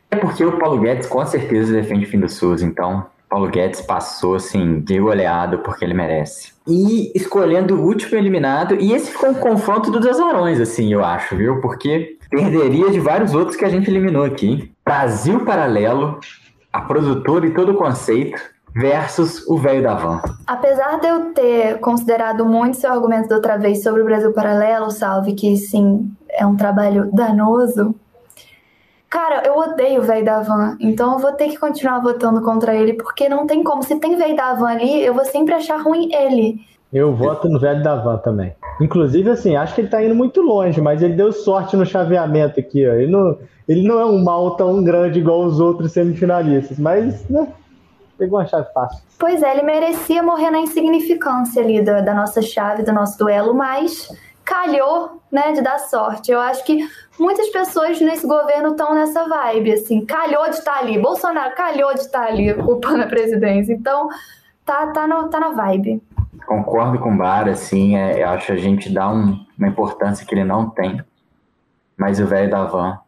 É 0.10 0.15
porque 0.15 0.43
o 0.43 0.57
Paulo 0.57 0.79
Guedes 0.79 1.07
com 1.07 1.25
certeza 1.25 1.74
defende 1.74 2.05
o 2.05 2.07
fim 2.07 2.19
do 2.19 2.29
SUS, 2.29 2.62
então 2.62 3.05
Paulo 3.38 3.51
Guedes 3.51 3.82
passou 3.82 4.34
assim 4.34 4.79
de 4.79 5.00
goleado 5.00 5.60
porque 5.60 5.86
ele 5.86 5.94
merece. 5.94 6.53
E 6.67 7.12
escolhendo 7.13 7.75
o 7.75 7.86
último 7.86 8.17
eliminado, 8.17 8.74
e 8.74 8.94
esse 8.94 9.12
ficou 9.12 9.29
um 9.29 9.36
confronto 9.36 9.91
dos 9.91 10.08
azarões, 10.08 10.60
assim, 10.60 10.91
eu 10.91 11.06
acho, 11.06 11.36
viu? 11.36 11.62
Porque 11.62 12.17
perderia 12.32 12.89
de 12.89 13.00
vários 13.00 13.36
outros 13.36 13.56
que 13.56 13.63
a 13.63 13.70
gente 13.70 13.91
eliminou 13.91 14.24
aqui. 14.24 14.74
Brasil 14.84 15.46
Paralelo, 15.46 16.20
a 16.74 16.82
produtora 16.82 17.46
e 17.46 17.53
todo 17.53 17.74
o 17.74 17.77
conceito, 17.77 18.41
versus 18.75 19.48
o 19.48 19.56
velho 19.56 19.84
da 19.84 19.94
van. 19.94 20.20
Apesar 20.48 21.00
de 21.00 21.08
eu 21.08 21.32
ter 21.32 21.79
considerado 21.79 22.44
muito 22.44 22.77
seu 22.77 22.91
argumento 22.91 23.29
da 23.29 23.36
outra 23.36 23.56
vez 23.56 23.84
sobre 23.84 24.01
o 24.01 24.06
Brasil 24.06 24.34
Paralelo, 24.34 24.89
Salve, 24.89 25.36
que 25.36 25.56
sim, 25.58 26.12
é 26.32 26.44
um 26.44 26.56
trabalho 26.56 27.08
danoso, 27.13 27.94
Cara, 29.10 29.44
eu 29.46 29.56
odeio 29.58 30.02
o 30.02 30.04
velho 30.04 30.26
da 30.26 30.42
van, 30.42 30.76
então 30.80 31.14
eu 31.14 31.20
vou 31.20 31.32
ter 31.32 31.48
que 31.48 31.58
continuar 31.58 32.00
votando 32.00 32.42
contra 32.42 32.76
ele, 32.76 32.94
porque 32.94 33.30
não 33.30 33.48
tem 33.48 33.64
como. 33.64 33.82
Se 33.82 33.98
tem 34.00 34.18
velho 34.18 34.36
da 34.36 34.54
van 34.54 34.70
ali, 34.70 35.04
eu 35.04 35.14
vou 35.14 35.24
sempre 35.24 35.54
achar 35.54 35.82
ruim 35.82 36.14
ele. 36.14 36.60
Eu 36.92 37.14
voto 37.14 37.50
no 37.50 37.60
velho 37.60 37.84
da 37.84 37.96
van 37.96 38.18
também. 38.18 38.54
Inclusive, 38.82 39.30
assim, 39.30 39.56
acho 39.56 39.76
que 39.76 39.82
ele 39.82 39.90
tá 39.90 40.04
indo 40.04 40.16
muito 40.16 40.42
longe, 40.42 40.80
mas 40.82 41.02
ele 41.02 41.14
deu 41.14 41.32
sorte 41.32 41.76
no 41.76 41.86
chaveamento 41.86 42.60
aqui, 42.60 42.88
ó. 42.88 42.94
Ele 42.94 43.12
não, 43.12 43.38
ele 43.68 43.88
não 43.88 44.00
é 44.00 44.06
um 44.06 44.24
mal 44.24 44.56
tão 44.56 44.84
grande 44.84 45.20
igual 45.20 45.44
os 45.44 45.60
outros 45.60 45.92
semifinalistas, 45.92 46.78
mas, 46.78 47.28
né, 47.30 47.48
pegou 48.18 48.40
uma 48.40 48.46
chave 48.46 48.68
fácil. 48.74 49.04
Pois 49.20 49.42
é, 49.42 49.52
ele 49.52 49.64
merecia 49.64 50.24
morrer 50.24 50.50
na 50.50 50.60
insignificância 50.60 51.62
ali 51.62 51.82
da, 51.82 52.02
da 52.02 52.14
nossa 52.14 52.42
chave, 52.42 52.84
do 52.84 52.94
nosso 52.94 53.18
duelo, 53.18 53.54
mas 53.54 54.10
calhou, 54.48 55.22
né, 55.30 55.51
de 55.51 55.62
dar 55.62 55.77
sorte. 55.77 56.32
Eu 56.32 56.39
acho 56.39 56.63
que 56.63 56.80
muitas 57.20 57.50
pessoas 57.50 58.00
nesse 58.00 58.25
governo 58.25 58.70
estão 58.70 58.96
nessa 58.96 59.27
vibe, 59.27 59.74
assim, 59.74 60.06
calhou 60.06 60.46
de 60.46 60.56
estar 60.56 60.75
tá 60.75 60.80
ali. 60.80 60.98
Bolsonaro 60.98 61.54
calhou 61.54 61.94
de 61.94 62.00
estar 62.00 62.22
tá 62.22 62.27
ali 62.27 62.54
ocupando 62.54 63.04
a 63.04 63.08
presidência. 63.08 63.74
Então, 63.74 64.08
tá, 64.66 64.88
tá, 64.88 65.06
no, 65.06 65.27
tá 65.30 65.42
na 65.42 65.50
vibe. 65.50 66.01
Concordo 66.46 66.98
com 66.98 67.13
o 67.13 67.18
Bar, 67.18 67.50
assim, 67.50 67.98
é, 67.98 68.24
eu 68.24 68.30
acho 68.30 68.46
que 68.46 68.51
a 68.54 68.58
gente 68.58 68.89
dá 68.89 69.10
um, 69.10 69.46
uma 69.58 69.68
importância 69.68 70.25
que 70.25 70.34
ele 70.34 70.46
não 70.46 70.70
tem. 70.70 71.04
Mas 71.98 72.22
o 72.22 72.25
velho 72.25 72.50
da 72.50 72.63
van 72.63 73.00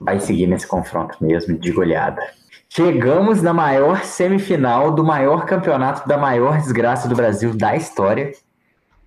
vai 0.00 0.18
seguir 0.18 0.48
nesse 0.48 0.66
confronto 0.66 1.16
mesmo, 1.20 1.56
de 1.56 1.70
goleada. 1.70 2.20
Chegamos 2.68 3.42
na 3.42 3.54
maior 3.54 4.02
semifinal 4.02 4.90
do 4.90 5.04
maior 5.04 5.46
campeonato 5.46 6.06
da 6.08 6.18
maior 6.18 6.58
desgraça 6.58 7.08
do 7.08 7.14
Brasil 7.14 7.56
da 7.56 7.76
história 7.76 8.32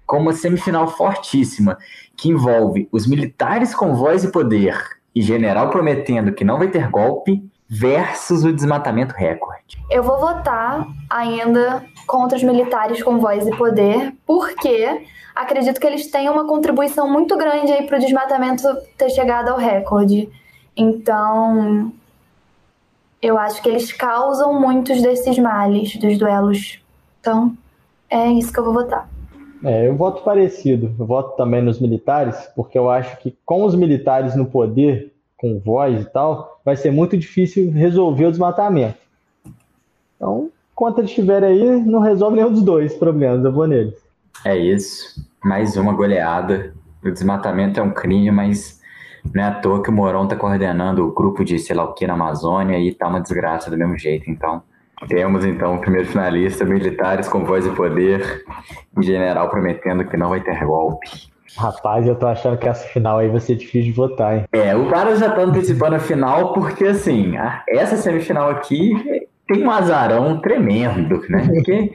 com 0.10 0.18
uma 0.18 0.34
semifinal 0.34 0.88
fortíssima, 0.88 1.78
que 2.18 2.30
envolve 2.30 2.90
os 2.92 3.06
militares 3.06 3.76
com 3.76 3.94
voz 3.94 4.24
e 4.24 4.32
poder 4.32 4.76
e 5.14 5.22
general 5.22 5.70
prometendo 5.70 6.34
que 6.34 6.44
não 6.44 6.58
vai 6.58 6.68
ter 6.68 6.90
golpe, 6.90 7.48
versus 7.68 8.44
o 8.44 8.52
desmatamento 8.52 9.14
recorde. 9.14 9.78
Eu 9.92 10.02
vou 10.02 10.20
votar 10.20 10.88
ainda 11.08 11.86
contra 12.08 12.36
os 12.36 12.44
militares 12.44 13.04
com 13.04 13.20
voz 13.20 13.46
e 13.46 13.56
poder, 13.56 14.16
porque 14.26 15.06
acredito 15.36 15.80
que 15.80 15.86
eles 15.86 16.10
têm 16.10 16.28
uma 16.28 16.48
contribuição 16.48 17.08
muito 17.08 17.38
grande 17.38 17.72
aí 17.72 17.86
para 17.86 17.98
o 17.98 18.00
desmatamento 18.00 18.64
ter 18.98 19.12
chegado 19.12 19.50
ao 19.50 19.60
recorde. 19.60 20.28
Então, 20.76 21.94
eu 23.22 23.38
acho 23.38 23.62
que 23.62 23.70
eles 23.70 23.94
causam 23.94 24.60
muitos 24.60 25.04
desses 25.04 25.38
males 25.38 25.96
dos 25.98 26.18
duelos. 26.18 26.82
Então, 27.22 27.56
é 28.10 28.28
isso 28.32 28.52
que 28.52 28.60
eu 28.60 28.66
vou 28.66 28.74
votar. 28.74 29.08
É, 29.64 29.88
eu 29.88 29.96
voto 29.96 30.24
parecido. 30.24 30.94
Eu 30.98 31.06
voto 31.06 31.36
também 31.36 31.62
nos 31.62 31.80
militares, 31.80 32.50
porque 32.56 32.78
eu 32.78 32.90
acho 32.90 33.18
que 33.20 33.36
com 33.46 33.64
os 33.64 33.76
militares 33.76 34.36
no 34.36 34.46
poder, 34.46 35.14
com 35.38 35.60
voz 35.60 36.02
e 36.02 36.06
tal, 36.06 36.62
vai 36.64 36.76
ser 36.76 36.92
muito 36.92 37.18
difícil 37.18 37.72
resolver 37.72 38.26
o 38.26 38.32
desmatamento. 38.32 38.98
Então, 40.16 40.50
enquanto 40.74 41.00
eles 41.00 41.10
estiverem 41.10 41.50
aí, 41.50 41.82
não 41.82 42.00
resolve 42.00 42.38
nenhum 42.38 42.52
dos 42.52 42.62
dois 42.62 42.94
problemas. 42.94 43.44
Eu 43.44 43.52
vou 43.52 43.68
neles. 43.68 43.96
É 44.46 44.58
isso. 44.58 45.26
Mais 45.44 45.76
uma 45.76 45.94
goleada. 45.94 46.74
O 47.04 47.12
desmatamento 47.12 47.80
é 47.80 47.84
um 47.84 47.92
crime, 47.92 48.32
mas 48.32 48.80
não 49.34 49.44
é 49.44 49.48
à 49.48 49.56
toa 49.56 49.82
que 49.82 49.90
o 49.90 49.94
Mourão 49.94 50.24
está 50.24 50.36
coordenando 50.36 51.06
o 51.06 51.14
grupo 51.14 51.44
de 51.44 51.60
sei 51.60 51.76
lá 51.76 51.84
o 51.84 51.94
que 51.94 52.08
na 52.08 52.14
Amazônia 52.14 52.78
e 52.80 52.94
tá 52.94 53.08
uma 53.08 53.22
desgraça 53.22 53.70
do 53.70 53.78
mesmo 53.78 53.98
jeito. 53.98 54.30
Então, 54.30 54.62
temos 55.08 55.46
então 55.46 55.76
o 55.76 55.82
primeiro 55.82 56.08
finalista, 56.08 56.66
militares 56.66 57.28
com 57.28 57.46
voz 57.46 57.66
e 57.66 57.70
poder, 57.72 58.44
em 58.98 59.04
general 59.04 59.50
prometendo 59.50 60.06
que 60.06 60.18
não 60.18 60.30
vai 60.30 60.42
ter 60.42 60.64
golpe. 60.66 61.10
Rapaz, 61.58 62.06
eu 62.08 62.16
tô 62.16 62.28
achando 62.28 62.58
que 62.58 62.68
essa 62.68 62.88
final 62.88 63.18
aí 63.18 63.28
vai 63.28 63.40
ser 63.40 63.56
difícil 63.56 63.92
de 63.92 63.92
votar, 63.92 64.38
hein? 64.38 64.46
É, 64.52 64.76
o 64.76 64.88
cara 64.90 65.16
já 65.16 65.32
tá 65.32 65.42
antecipando 65.42 65.96
a 65.96 66.00
final 66.00 66.54
porque, 66.54 66.86
assim, 66.86 67.34
essa 67.68 67.98
semifinal 67.98 68.50
aqui 68.50 68.94
tem 69.48 69.64
um 69.64 69.72
azarão 69.72 70.40
tremendo, 70.40 71.22
né? 71.28 71.48
Porque 71.48 71.92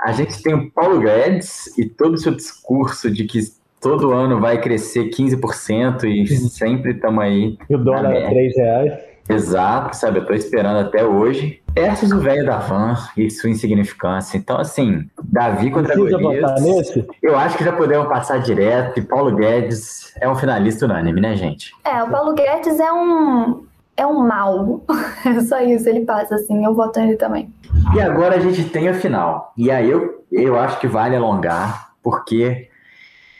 a 0.00 0.12
gente 0.12 0.42
tem 0.42 0.54
o 0.54 0.70
Paulo 0.70 1.00
Guedes 1.00 1.76
e 1.78 1.86
todo 1.86 2.14
o 2.14 2.18
seu 2.18 2.34
discurso 2.34 3.10
de 3.10 3.24
que 3.24 3.40
todo 3.80 4.12
ano 4.12 4.38
vai 4.38 4.60
crescer 4.60 5.08
15% 5.08 6.04
e 6.04 6.26
sempre 6.26 6.92
estamos 6.92 7.24
aí. 7.24 7.56
E 7.68 7.74
o 7.74 7.78
dólar 7.78 8.14
é 8.14 8.28
3 8.28 8.56
reais. 8.56 9.09
Exato, 9.28 9.96
sabe? 9.96 10.18
Eu 10.18 10.26
tô 10.26 10.32
esperando 10.32 10.78
até 10.78 11.04
hoje. 11.04 11.60
Versus 11.72 12.10
o 12.10 12.18
velho 12.18 12.44
da 12.44 12.58
van 12.58 12.96
e 13.16 13.30
sua 13.30 13.48
insignificância. 13.48 14.36
Então, 14.36 14.58
assim, 14.58 15.08
Davi 15.22 15.70
contra 15.70 15.94
Golias. 15.94 16.98
Eu 17.22 17.38
acho 17.38 17.56
que 17.56 17.64
já 17.64 17.72
podemos 17.72 18.08
passar 18.08 18.38
direto. 18.38 18.98
E 18.98 19.02
Paulo 19.02 19.36
Guedes 19.36 20.12
é 20.20 20.28
um 20.28 20.34
finalista 20.34 20.84
unânime, 20.84 21.20
né, 21.20 21.36
gente? 21.36 21.72
É, 21.84 22.02
o 22.02 22.10
Paulo 22.10 22.34
Guedes 22.34 22.80
é 22.80 22.92
um. 22.92 23.64
É 23.96 24.06
um 24.06 24.26
mal. 24.26 24.82
É 25.22 25.38
só 25.40 25.60
isso, 25.60 25.86
ele 25.86 26.00
passa 26.00 26.36
assim. 26.36 26.64
Eu 26.64 26.74
voto 26.74 26.98
nele 26.98 27.16
também. 27.16 27.52
E 27.94 28.00
agora 28.00 28.36
a 28.36 28.40
gente 28.40 28.64
tem 28.64 28.88
a 28.88 28.94
final. 28.94 29.52
E 29.54 29.70
aí 29.70 29.90
eu, 29.90 30.24
eu 30.32 30.58
acho 30.58 30.80
que 30.80 30.86
vale 30.86 31.14
alongar, 31.14 31.90
porque 32.02 32.70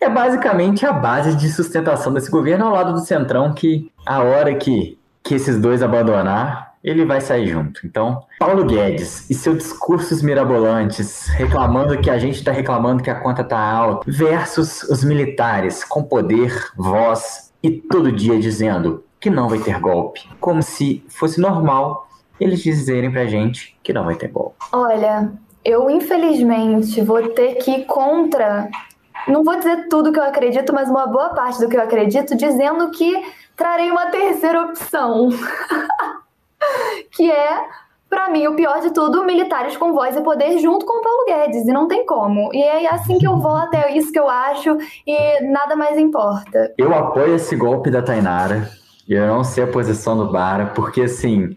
é 0.01 0.09
basicamente 0.09 0.85
a 0.85 0.93
base 0.93 1.35
de 1.37 1.49
sustentação 1.49 2.13
desse 2.13 2.31
governo 2.31 2.67
ao 2.67 2.73
lado 2.73 2.93
do 2.93 3.01
Centrão, 3.01 3.53
que 3.55 3.91
a 4.07 4.23
hora 4.23 4.55
que 4.55 5.00
que 5.23 5.35
esses 5.35 5.59
dois 5.59 5.83
abandonar, 5.83 6.75
ele 6.83 7.05
vai 7.05 7.21
sair 7.21 7.47
junto. 7.47 7.87
Então, 7.87 8.23
Paulo 8.39 8.65
Guedes 8.65 9.29
e 9.29 9.35
seus 9.35 9.59
discursos 9.59 10.23
mirabolantes, 10.23 11.27
reclamando 11.29 11.99
que 12.01 12.11
a 12.11 12.19
gente 12.19 12.37
está 12.37 12.53
reclamando 12.53 13.03
que 13.03 13.11
a 13.11 13.21
conta 13.21 13.43
está 13.43 13.59
alta, 13.59 14.11
versus 14.11 14.83
os 14.85 15.05
militares 15.05 15.85
com 15.85 16.03
poder, 16.03 16.71
voz 16.77 17.53
e 17.63 17.71
todo 17.71 18.11
dia 18.11 18.39
dizendo 18.39 19.05
que 19.21 19.29
não 19.29 19.49
vai 19.49 19.59
ter 19.59 19.79
golpe. 19.79 20.29
Como 20.41 20.63
se 20.63 21.05
fosse 21.09 21.41
normal 21.41 22.09
eles 22.41 22.61
dizerem 22.63 23.11
pra 23.11 23.27
gente 23.27 23.77
que 23.83 23.93
não 23.93 24.05
vai 24.05 24.15
ter 24.15 24.29
golpe. 24.29 24.57
Olha, 24.73 25.31
eu 25.63 25.91
infelizmente 25.91 27.03
vou 27.03 27.29
ter 27.29 27.57
que 27.57 27.71
ir 27.71 27.85
contra. 27.85 28.69
Não 29.31 29.45
vou 29.45 29.57
dizer 29.57 29.89
tudo 29.89 30.13
que 30.13 30.19
eu 30.19 30.25
acredito, 30.25 30.73
mas 30.73 30.91
uma 30.91 31.07
boa 31.07 31.31
parte 31.31 31.61
do 31.61 31.69
que 31.69 31.77
eu 31.77 31.83
acredito, 31.83 32.37
dizendo 32.37 32.91
que 32.91 33.23
trarei 33.57 33.91
uma 33.91 34.07
terceira 34.07 34.63
opção, 34.63 35.29
que 37.13 37.31
é, 37.31 37.65
para 38.09 38.31
mim, 38.31 38.47
o 38.47 38.57
pior 38.57 38.81
de 38.81 38.91
tudo, 38.91 39.25
militares 39.25 39.77
com 39.77 39.93
voz 39.93 40.17
e 40.17 40.23
poder 40.23 40.59
junto 40.59 40.85
com 40.85 40.99
o 40.99 41.03
Paulo 41.03 41.25
Guedes, 41.27 41.69
e 41.69 41.73
não 41.73 41.87
tem 41.87 42.05
como. 42.05 42.51
E 42.53 42.63
é 42.63 42.93
assim 42.93 43.19
que 43.19 43.27
eu 43.27 43.37
voto, 43.39 43.75
é 43.75 43.97
isso 43.97 44.11
que 44.11 44.19
eu 44.19 44.29
acho, 44.29 44.77
e 45.07 45.45
nada 45.45 45.77
mais 45.77 45.97
importa. 45.97 46.75
Eu 46.77 46.93
apoio 46.95 47.37
esse 47.37 47.55
golpe 47.55 47.91
da 47.91 48.03
Tainara, 48.03 48.69
e 49.07 49.15
eu 49.15 49.27
não 49.27 49.45
sei 49.45 49.65
a 49.65 49.69
posição 49.69 50.17
do 50.17 50.33
Bara, 50.33 50.67
porque 50.75 51.03
assim, 51.03 51.57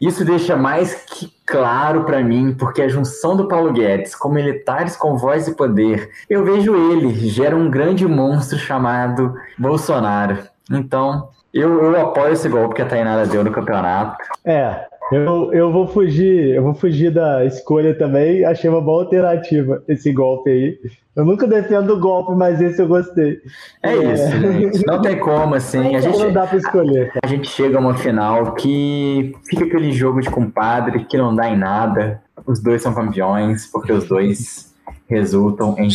isso 0.00 0.24
deixa 0.24 0.56
mais 0.56 0.94
que 0.94 1.33
claro 1.46 2.04
para 2.04 2.22
mim, 2.22 2.54
porque 2.58 2.82
a 2.82 2.88
junção 2.88 3.36
do 3.36 3.48
Paulo 3.48 3.72
Guedes 3.72 4.14
com 4.14 4.28
militares 4.28 4.96
com 4.96 5.16
voz 5.16 5.46
e 5.46 5.54
poder, 5.54 6.10
eu 6.28 6.44
vejo 6.44 6.74
ele, 6.74 7.14
gera 7.28 7.56
um 7.56 7.70
grande 7.70 8.06
monstro 8.06 8.58
chamado 8.58 9.34
Bolsonaro. 9.58 10.38
Então, 10.70 11.28
eu, 11.52 11.82
eu 11.84 12.00
apoio 12.00 12.32
esse 12.32 12.48
golpe 12.48 12.74
que 12.74 12.82
a 12.82 12.86
Tainara 12.86 13.26
deu 13.26 13.44
no 13.44 13.52
campeonato. 13.52 14.16
É, 14.44 14.86
Eu, 15.12 15.52
eu 15.52 15.70
vou 15.70 15.86
fugir, 15.86 16.54
eu 16.54 16.62
vou 16.62 16.74
fugir 16.74 17.10
da 17.10 17.44
escolha 17.44 17.94
também. 17.94 18.44
Achei 18.44 18.70
uma 18.70 18.80
boa 18.80 19.02
alternativa 19.02 19.82
esse 19.86 20.10
golpe 20.12 20.50
aí. 20.50 20.78
Eu 21.14 21.24
nunca 21.24 21.46
defendo 21.46 21.90
o 21.90 22.00
golpe, 22.00 22.34
mas 22.34 22.60
esse 22.60 22.80
eu 22.80 22.88
gostei. 22.88 23.38
É, 23.82 23.94
é. 23.94 24.12
isso, 24.12 24.30
gente. 24.30 24.86
Não 24.86 25.02
tem 25.02 25.18
como, 25.18 25.54
assim. 25.54 25.94
A 25.94 26.00
gente, 26.00 26.18
não 26.18 26.32
dá 26.32 26.46
pra 26.46 26.56
escolher. 26.56 27.12
A, 27.22 27.26
a 27.26 27.28
gente 27.28 27.48
chega 27.48 27.76
a 27.76 27.80
uma 27.80 27.94
final 27.94 28.54
que 28.54 29.34
fica 29.48 29.64
aquele 29.64 29.92
jogo 29.92 30.20
de 30.20 30.30
compadre 30.30 31.04
que 31.04 31.18
não 31.18 31.34
dá 31.34 31.48
em 31.48 31.56
nada. 31.56 32.22
Os 32.46 32.60
dois 32.60 32.82
são 32.82 32.94
campeões, 32.94 33.66
porque 33.66 33.92
os 33.92 34.08
dois 34.08 34.74
resultam 35.06 35.76
em. 35.78 35.88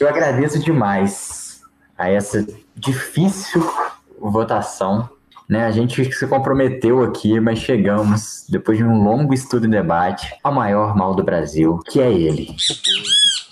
Eu 0.00 0.08
agradeço 0.08 0.62
demais 0.62 1.62
a 1.96 2.10
essa 2.10 2.46
difícil 2.76 3.62
votação 4.20 5.08
né? 5.48 5.64
A 5.64 5.70
gente 5.70 6.12
se 6.12 6.26
comprometeu 6.26 7.02
aqui, 7.02 7.40
mas 7.40 7.58
chegamos, 7.58 8.44
depois 8.48 8.76
de 8.76 8.84
um 8.84 9.02
longo 9.02 9.32
estudo 9.32 9.66
e 9.66 9.70
debate, 9.70 10.36
ao 10.44 10.52
maior 10.52 10.94
mal 10.94 11.14
do 11.14 11.24
Brasil, 11.24 11.80
que 11.86 12.00
é 12.00 12.12
ele. 12.12 12.54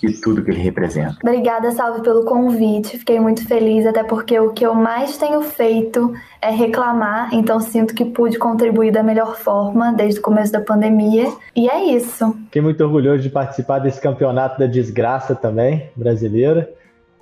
E 0.03 0.11
tudo 0.21 0.43
que 0.43 0.51
ele 0.51 0.61
representa. 0.61 1.17
Obrigada, 1.23 1.71
Salve, 1.71 2.03
pelo 2.03 2.23
convite. 2.23 2.99
Fiquei 2.99 3.19
muito 3.19 3.47
feliz, 3.47 3.83
até 3.83 4.03
porque 4.03 4.39
o 4.39 4.53
que 4.53 4.63
eu 4.63 4.75
mais 4.75 5.17
tenho 5.17 5.41
feito 5.41 6.13
é 6.39 6.51
reclamar, 6.51 7.33
então 7.33 7.59
sinto 7.59 7.95
que 7.95 8.05
pude 8.05 8.37
contribuir 8.37 8.91
da 8.91 9.01
melhor 9.01 9.35
forma 9.35 9.91
desde 9.91 10.19
o 10.19 10.23
começo 10.23 10.51
da 10.51 10.61
pandemia. 10.61 11.33
E 11.55 11.67
é 11.67 11.83
isso. 11.83 12.31
Fiquei 12.45 12.61
muito 12.61 12.83
orgulhoso 12.83 13.23
de 13.23 13.29
participar 13.31 13.79
desse 13.79 13.99
campeonato 13.99 14.59
da 14.59 14.67
desgraça 14.67 15.33
também, 15.33 15.89
brasileira. 15.95 16.69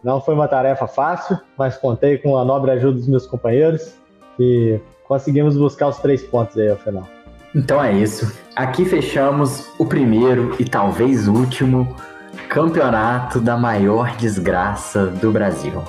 Não 0.04 0.20
foi 0.20 0.36
uma 0.36 0.48
tarefa 0.48 0.86
fácil, 0.86 1.40
mas 1.58 1.78
contei 1.78 2.18
com 2.18 2.36
a 2.36 2.44
nobre 2.44 2.72
ajuda 2.72 2.98
dos 2.98 3.08
meus 3.08 3.26
companheiros 3.26 3.96
e 4.39 4.80
conseguimos 5.08 5.56
buscar 5.58 5.88
os 5.88 5.98
três 5.98 6.21
pontos 6.24 6.58
aí 6.58 6.69
ao 6.69 6.78
final. 6.78 7.08
Então 7.56 7.82
é 7.82 7.93
isso. 7.93 8.32
Aqui 8.56 8.84
fechamos 8.84 9.69
o 9.80 9.86
primeiro 9.86 10.56
e 10.60 10.65
talvez 10.65 11.28
último 11.28 11.95
campeonato 12.50 13.39
da 13.39 13.58
maior 13.58 14.15
desgraça 14.17 15.08
do 15.08 15.32
Brasil. 15.32 15.82